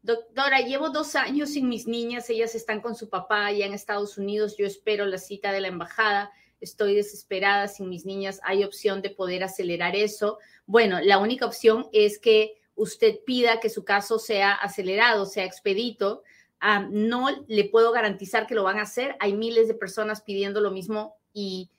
Doctora, 0.00 0.60
llevo 0.60 0.88
dos 0.88 1.16
años 1.16 1.50
sin 1.50 1.68
mis 1.68 1.86
niñas, 1.86 2.30
ellas 2.30 2.54
están 2.54 2.80
con 2.80 2.94
su 2.94 3.10
papá 3.10 3.44
allá 3.44 3.66
en 3.66 3.74
Estados 3.74 4.16
Unidos, 4.16 4.56
yo 4.56 4.64
espero 4.64 5.04
la 5.04 5.18
cita 5.18 5.52
de 5.52 5.60
la 5.60 5.68
embajada, 5.68 6.30
estoy 6.60 6.94
desesperada 6.94 7.68
sin 7.68 7.90
mis 7.90 8.06
niñas, 8.06 8.40
¿hay 8.44 8.64
opción 8.64 9.02
de 9.02 9.10
poder 9.10 9.42
acelerar 9.44 9.96
eso? 9.96 10.38
Bueno, 10.64 11.00
la 11.00 11.18
única 11.18 11.44
opción 11.44 11.88
es 11.92 12.18
que 12.18 12.57
usted 12.78 13.20
pida 13.26 13.60
que 13.60 13.68
su 13.68 13.84
caso 13.84 14.18
sea 14.18 14.52
acelerado, 14.52 15.26
sea 15.26 15.44
expedito. 15.44 16.22
Ah, 16.60 16.86
no 16.90 17.28
le 17.46 17.64
puedo 17.64 17.92
garantizar 17.92 18.46
que 18.46 18.54
lo 18.54 18.64
van 18.64 18.78
a 18.78 18.82
hacer, 18.82 19.16
hay 19.20 19.34
miles 19.34 19.68
de 19.68 19.74
personas 19.74 20.22
pidiendo 20.22 20.60
lo 20.60 20.70
mismo 20.70 21.16
y, 21.32 21.70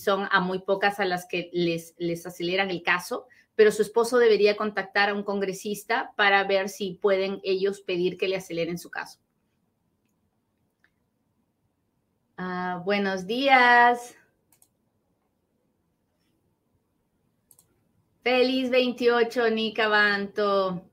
son 0.00 0.28
a 0.30 0.40
muy 0.40 0.60
pocas 0.60 1.00
a 1.00 1.04
las 1.04 1.26
que 1.26 1.50
les, 1.52 1.94
les 1.98 2.24
aceleran 2.24 2.70
el 2.70 2.84
caso 2.84 3.26
pero 3.54 3.70
su 3.70 3.82
esposo 3.82 4.18
debería 4.18 4.56
contactar 4.56 5.10
a 5.10 5.14
un 5.14 5.22
congresista 5.22 6.12
para 6.16 6.42
ver 6.44 6.68
si 6.68 6.94
pueden 6.94 7.40
ellos 7.42 7.80
pedir 7.80 8.16
que 8.16 8.28
le 8.28 8.36
aceleren 8.36 8.78
su 8.78 8.90
caso. 8.90 9.18
Ah, 12.36 12.80
buenos 12.84 13.26
días. 13.26 14.16
Feliz 18.22 18.70
28, 18.70 19.50
Nica 19.50 19.88
Banto. 19.88 20.88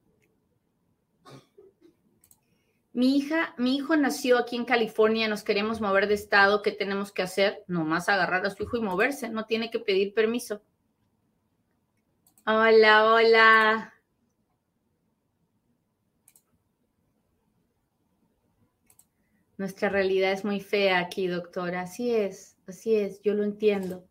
Mi 2.91 3.17
hija, 3.17 3.53
mi 3.59 3.75
hijo 3.75 3.95
nació 3.95 4.39
aquí 4.39 4.55
en 4.55 4.65
California, 4.65 5.27
nos 5.27 5.43
queremos 5.43 5.79
mover 5.79 6.07
de 6.07 6.15
estado, 6.15 6.63
¿qué 6.63 6.71
tenemos 6.71 7.11
que 7.11 7.21
hacer? 7.21 7.63
Nomás 7.67 8.09
agarrar 8.09 8.43
a 8.47 8.49
su 8.49 8.63
hijo 8.63 8.77
y 8.77 8.81
moverse, 8.81 9.29
no 9.29 9.45
tiene 9.45 9.69
que 9.69 9.79
pedir 9.79 10.15
permiso. 10.15 10.63
Hola, 12.47 13.13
hola. 13.13 13.93
Nuestra 19.57 19.89
realidad 19.89 20.31
es 20.31 20.43
muy 20.43 20.61
fea 20.61 20.97
aquí, 20.97 21.27
doctora. 21.27 21.81
Así 21.81 22.09
es, 22.11 22.57
así 22.65 22.95
es, 22.95 23.21
yo 23.21 23.35
lo 23.35 23.43
entiendo. 23.43 24.08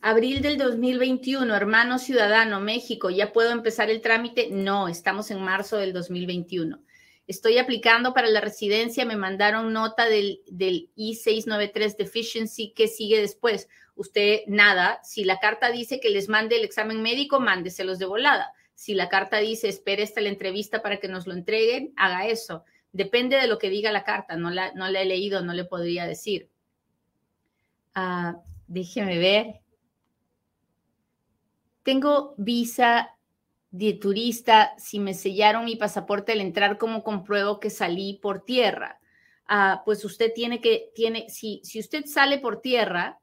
Abril 0.00 0.42
del 0.42 0.58
2021, 0.58 1.54
hermano 1.54 1.98
ciudadano, 1.98 2.60
México, 2.60 3.10
¿ya 3.10 3.32
puedo 3.32 3.50
empezar 3.50 3.90
el 3.90 4.00
trámite? 4.00 4.48
No, 4.50 4.88
estamos 4.88 5.30
en 5.30 5.42
marzo 5.42 5.76
del 5.76 5.92
2021. 5.92 6.80
Estoy 7.26 7.58
aplicando 7.58 8.14
para 8.14 8.28
la 8.28 8.40
residencia, 8.40 9.04
me 9.04 9.16
mandaron 9.16 9.72
nota 9.72 10.06
del, 10.08 10.40
del 10.46 10.90
I-693 10.94 11.96
Deficiency, 11.96 12.72
¿qué 12.74 12.88
sigue 12.88 13.20
después? 13.20 13.68
usted 13.98 14.42
nada. 14.46 15.00
Si 15.02 15.24
la 15.24 15.38
carta 15.38 15.70
dice 15.70 16.00
que 16.00 16.08
les 16.10 16.28
mande 16.28 16.56
el 16.56 16.64
examen 16.64 17.02
médico, 17.02 17.40
mándeselos 17.40 17.98
de 17.98 18.06
volada. 18.06 18.52
Si 18.74 18.94
la 18.94 19.08
carta 19.08 19.38
dice 19.38 19.68
espere 19.68 20.04
hasta 20.04 20.20
la 20.20 20.28
entrevista 20.28 20.82
para 20.82 20.98
que 20.98 21.08
nos 21.08 21.26
lo 21.26 21.34
entreguen, 21.34 21.92
haga 21.96 22.26
eso. 22.26 22.64
Depende 22.92 23.36
de 23.36 23.48
lo 23.48 23.58
que 23.58 23.70
diga 23.70 23.92
la 23.92 24.04
carta. 24.04 24.36
No 24.36 24.50
la, 24.50 24.72
no 24.72 24.88
la 24.88 25.02
he 25.02 25.04
leído, 25.04 25.42
no 25.42 25.52
le 25.52 25.64
podría 25.64 26.06
decir. 26.06 26.48
Ah, 27.94 28.36
déjeme 28.68 29.18
ver. 29.18 29.60
Tengo 31.88 32.34
visa 32.36 33.16
de 33.70 33.94
turista. 33.94 34.74
Si 34.76 35.00
me 35.00 35.14
sellaron 35.14 35.64
mi 35.64 35.74
pasaporte 35.74 36.32
al 36.32 36.42
entrar, 36.42 36.76
¿cómo 36.76 37.02
compruebo 37.02 37.60
que 37.60 37.70
salí 37.70 38.18
por 38.20 38.44
tierra? 38.44 39.00
Ah, 39.46 39.80
pues 39.86 40.04
usted 40.04 40.34
tiene 40.34 40.60
que, 40.60 40.90
tiene, 40.94 41.30
si, 41.30 41.62
si 41.64 41.80
usted 41.80 42.04
sale 42.04 42.40
por 42.40 42.60
tierra, 42.60 43.18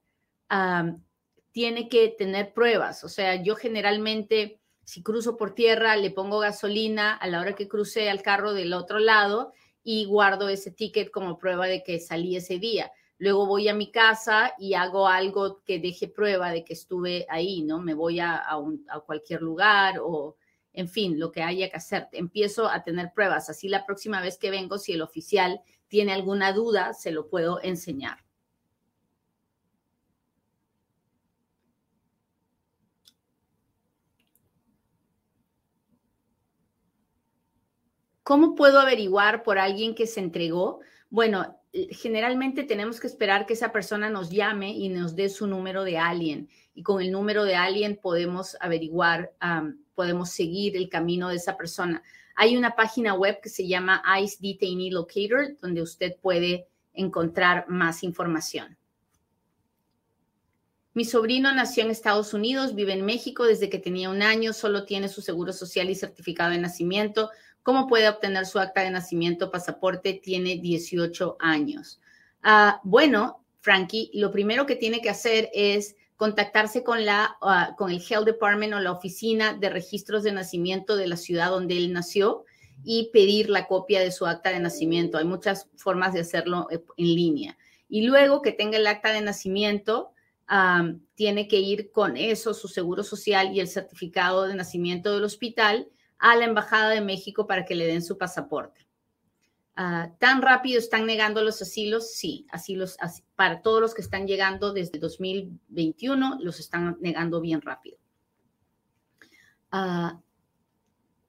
tiene 1.51 1.89
que 1.89 2.15
tener 2.17 2.53
pruebas. 2.53 3.03
O 3.03 3.07
sea, 3.07 3.35
yo 3.35 3.55
generalmente, 3.55 4.59
si 4.83 5.03
cruzo 5.03 5.37
por 5.37 5.53
tierra, 5.53 5.95
le 5.95 6.09
pongo 6.09 6.39
gasolina 6.39 7.13
a 7.13 7.27
la 7.27 7.41
hora 7.41 7.53
que 7.53 7.67
crucé 7.67 8.09
al 8.09 8.23
carro 8.23 8.55
del 8.55 8.73
otro 8.73 8.97
lado 8.97 9.53
y 9.83 10.05
guardo 10.05 10.49
ese 10.49 10.71
ticket 10.71 11.11
como 11.11 11.37
prueba 11.37 11.67
de 11.67 11.83
que 11.83 11.99
salí 11.99 12.35
ese 12.35 12.57
día. 12.57 12.91
Luego 13.17 13.45
voy 13.45 13.69
a 13.69 13.73
mi 13.73 13.91
casa 13.91 14.53
y 14.57 14.73
hago 14.73 15.07
algo 15.07 15.63
que 15.63 15.79
deje 15.79 16.07
prueba 16.07 16.51
de 16.51 16.65
que 16.65 16.73
estuve 16.73 17.25
ahí, 17.29 17.63
¿no? 17.63 17.79
Me 17.79 17.93
voy 17.93 18.19
a, 18.19 18.43
a 18.47 18.99
cualquier 19.05 19.41
lugar 19.41 19.99
o, 20.01 20.35
en 20.73 20.89
fin, 20.89 21.19
lo 21.19 21.31
que 21.31 21.41
haya 21.41 21.69
que 21.69 21.77
hacer. 21.77 22.09
Empiezo 22.11 22.67
a 22.67 22.83
tener 22.83 23.13
pruebas. 23.13 23.49
Así 23.49 23.69
la 23.69 23.85
próxima 23.85 24.21
vez 24.21 24.37
que 24.37 24.51
vengo, 24.51 24.77
si 24.77 24.93
el 24.93 25.01
oficial 25.01 25.61
tiene 25.87 26.11
alguna 26.11 26.51
duda, 26.51 26.93
se 26.93 27.11
lo 27.11 27.29
puedo 27.29 27.61
enseñar. 27.63 28.25
¿Cómo 38.23 38.55
puedo 38.55 38.79
averiguar 38.79 39.43
por 39.43 39.59
alguien 39.59 39.93
que 39.93 40.07
se 40.07 40.19
entregó? 40.19 40.79
Bueno, 41.11 41.61
generalmente 41.91 42.63
tenemos 42.63 42.99
que 42.99 43.07
esperar 43.07 43.45
que 43.45 43.53
esa 43.53 43.71
persona 43.71 44.09
nos 44.09 44.29
llame 44.29 44.71
y 44.71 44.89
nos 44.89 45.15
dé 45.15 45.29
su 45.29 45.47
número 45.47 45.83
de 45.83 45.97
alguien. 45.97 46.49
Y 46.73 46.83
con 46.83 47.01
el 47.01 47.11
número 47.11 47.43
de 47.43 47.55
alguien 47.55 47.99
podemos 48.01 48.55
averiguar, 48.59 49.33
podemos 49.93 50.29
seguir 50.29 50.77
el 50.77 50.89
camino 50.89 51.29
de 51.29 51.35
esa 51.35 51.57
persona. 51.57 52.01
Hay 52.35 52.57
una 52.57 52.75
página 52.75 53.13
web 53.13 53.39
que 53.41 53.49
se 53.49 53.67
llama 53.67 54.03
ICE 54.21 54.37
Detainee 54.41 54.91
Locator, 54.91 55.57
donde 55.61 55.81
usted 55.81 56.15
puede 56.21 56.67
encontrar 56.93 57.65
más 57.69 58.03
información. 58.03 58.77
Mi 60.93 61.03
sobrino 61.03 61.53
nació 61.53 61.83
en 61.83 61.91
Estados 61.91 62.33
Unidos, 62.33 62.73
vive 62.73 62.93
en 62.93 63.05
México 63.05 63.43
desde 63.43 63.69
que 63.69 63.79
tenía 63.79 64.09
un 64.09 64.21
año, 64.21 64.53
solo 64.53 64.85
tiene 64.85 65.09
su 65.09 65.21
seguro 65.21 65.51
social 65.51 65.89
y 65.89 65.95
certificado 65.95 66.51
de 66.51 66.57
nacimiento. 66.57 67.31
¿Cómo 67.65 67.87
puede 67.87 68.07
obtener 68.07 68.45
su 68.45 68.59
acta 68.59 68.81
de 68.81 68.91
nacimiento, 68.91 69.49
pasaporte? 69.49 70.13
Tiene 70.13 70.57
18 70.57 71.37
años. 71.39 71.99
Ah, 72.43 72.79
bueno, 72.83 73.43
Frankie, 73.59 74.11
lo 74.13 74.29
primero 74.29 74.67
que 74.67 74.75
tiene 74.75 75.01
que 75.01 75.09
hacer 75.09 75.49
es 75.51 75.95
contactarse 76.15 76.83
con, 76.83 77.05
la, 77.05 77.35
ah, 77.41 77.73
con 77.75 77.89
el 77.89 78.03
Health 78.07 78.27
Department 78.27 78.75
o 78.75 78.79
la 78.79 78.91
oficina 78.91 79.55
de 79.55 79.71
registros 79.71 80.21
de 80.21 80.31
nacimiento 80.31 80.95
de 80.95 81.07
la 81.07 81.17
ciudad 81.17 81.49
donde 81.49 81.75
él 81.75 81.91
nació 81.91 82.45
y 82.83 83.09
pedir 83.11 83.49
la 83.49 83.65
copia 83.65 83.99
de 83.99 84.11
su 84.11 84.27
acta 84.27 84.51
de 84.51 84.59
nacimiento. 84.59 85.17
Hay 85.17 85.25
muchas 85.25 85.67
formas 85.75 86.13
de 86.13 86.19
hacerlo 86.19 86.67
eh, 86.69 86.83
en 86.97 87.15
línea. 87.15 87.57
Y 87.89 88.03
luego 88.03 88.43
que 88.43 88.51
tenga 88.51 88.77
el 88.77 88.85
acta 88.85 89.11
de 89.11 89.21
nacimiento, 89.21 90.11
tiene 91.15 91.47
que 91.47 91.57
ir 91.57 91.89
con 91.89 92.15
eso, 92.15 92.53
su 92.53 92.67
seguro 92.67 93.01
social 93.01 93.55
y 93.55 93.59
el 93.59 93.67
certificado 93.67 94.43
de 94.43 94.53
nacimiento 94.53 95.11
del 95.11 95.23
hospital 95.23 95.87
a 96.17 96.35
la 96.35 96.45
Embajada 96.45 96.89
de 96.89 97.01
México 97.01 97.47
para 97.47 97.65
que 97.65 97.75
le 97.75 97.87
den 97.87 98.01
su 98.01 98.17
pasaporte. 98.17 98.87
Ah, 99.75 100.11
¿Tan 100.19 100.41
rápido 100.41 100.79
están 100.79 101.05
negando 101.05 101.43
los 101.43 101.61
asilos? 101.61 102.13
Sí, 102.13 102.47
asilos 102.49 102.97
para 103.35 103.61
todos 103.61 103.81
los 103.81 103.93
que 103.93 104.01
están 104.01 104.25
llegando 104.25 104.71
desde 104.71 104.99
2021, 104.99 106.37
los 106.41 106.59
están 106.59 106.97
negando 107.01 107.41
bien 107.41 107.61
rápido. 107.61 107.97
Uh, 109.73 110.17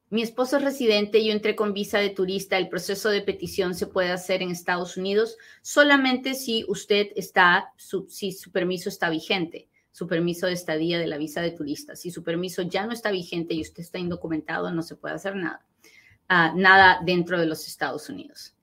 mi 0.08 0.22
esposo 0.22 0.58
es 0.58 0.62
residente, 0.62 1.24
yo 1.24 1.32
entré 1.32 1.56
con 1.56 1.72
visa 1.74 1.98
de 1.98 2.10
turista. 2.10 2.56
El 2.56 2.68
proceso 2.68 3.08
de 3.08 3.22
petición 3.22 3.74
se 3.74 3.88
puede 3.88 4.12
hacer 4.12 4.40
en 4.40 4.52
Estados 4.52 4.96
Unidos 4.96 5.36
solamente 5.62 6.34
si 6.34 6.64
usted 6.68 7.08
está, 7.16 7.72
si 8.06 8.30
su 8.30 8.52
permiso 8.52 8.88
está 8.88 9.10
vigente, 9.10 9.68
su 9.96 10.06
permiso 10.06 10.46
de 10.46 10.52
estadía 10.52 10.98
de 10.98 11.06
la 11.06 11.16
visa 11.16 11.40
de 11.40 11.52
turista. 11.52 11.96
Si 11.96 12.10
su 12.10 12.22
permiso 12.22 12.60
ya 12.60 12.84
no 12.84 12.92
está 12.92 13.10
vigente 13.10 13.54
y 13.54 13.62
usted 13.62 13.80
está 13.80 13.98
indocumentado, 13.98 14.70
no 14.70 14.82
se 14.82 14.94
puede 14.94 15.14
hacer 15.14 15.36
nada. 15.36 15.64
Ah, 16.28 16.52
nada 16.54 17.00
dentro 17.02 17.40
de 17.40 17.46
los 17.46 17.66
Estados 17.66 18.10
Unidos. 18.10 18.54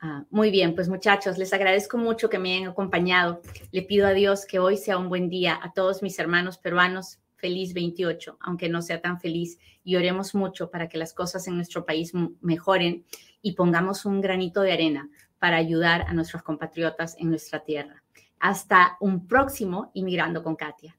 Ah, 0.00 0.24
muy 0.30 0.52
bien, 0.52 0.76
pues 0.76 0.88
muchachos, 0.88 1.36
les 1.36 1.52
agradezco 1.52 1.98
mucho 1.98 2.30
que 2.30 2.38
me 2.38 2.54
hayan 2.54 2.70
acompañado. 2.70 3.42
Le 3.72 3.82
pido 3.82 4.06
a 4.06 4.12
Dios 4.12 4.46
que 4.46 4.60
hoy 4.60 4.76
sea 4.76 4.98
un 4.98 5.08
buen 5.08 5.28
día 5.28 5.58
a 5.60 5.72
todos 5.72 6.00
mis 6.00 6.16
hermanos 6.20 6.58
peruanos 6.58 7.18
feliz 7.34 7.74
28, 7.74 8.38
aunque 8.38 8.68
no 8.68 8.80
sea 8.80 9.00
tan 9.00 9.18
feliz, 9.18 9.58
y 9.82 9.96
oremos 9.96 10.36
mucho 10.36 10.70
para 10.70 10.88
que 10.88 10.96
las 10.96 11.12
cosas 11.12 11.48
en 11.48 11.56
nuestro 11.56 11.86
país 11.86 12.12
mejoren 12.40 13.04
y 13.42 13.54
pongamos 13.54 14.04
un 14.04 14.20
granito 14.20 14.60
de 14.60 14.74
arena 14.74 15.10
para 15.40 15.56
ayudar 15.56 16.02
a 16.02 16.14
nuestros 16.14 16.44
compatriotas 16.44 17.16
en 17.18 17.30
nuestra 17.30 17.64
tierra. 17.64 18.04
Hasta 18.40 18.96
un 19.00 19.26
próximo 19.26 19.90
Inmigrando 19.94 20.42
con 20.42 20.56
Katia. 20.56 20.97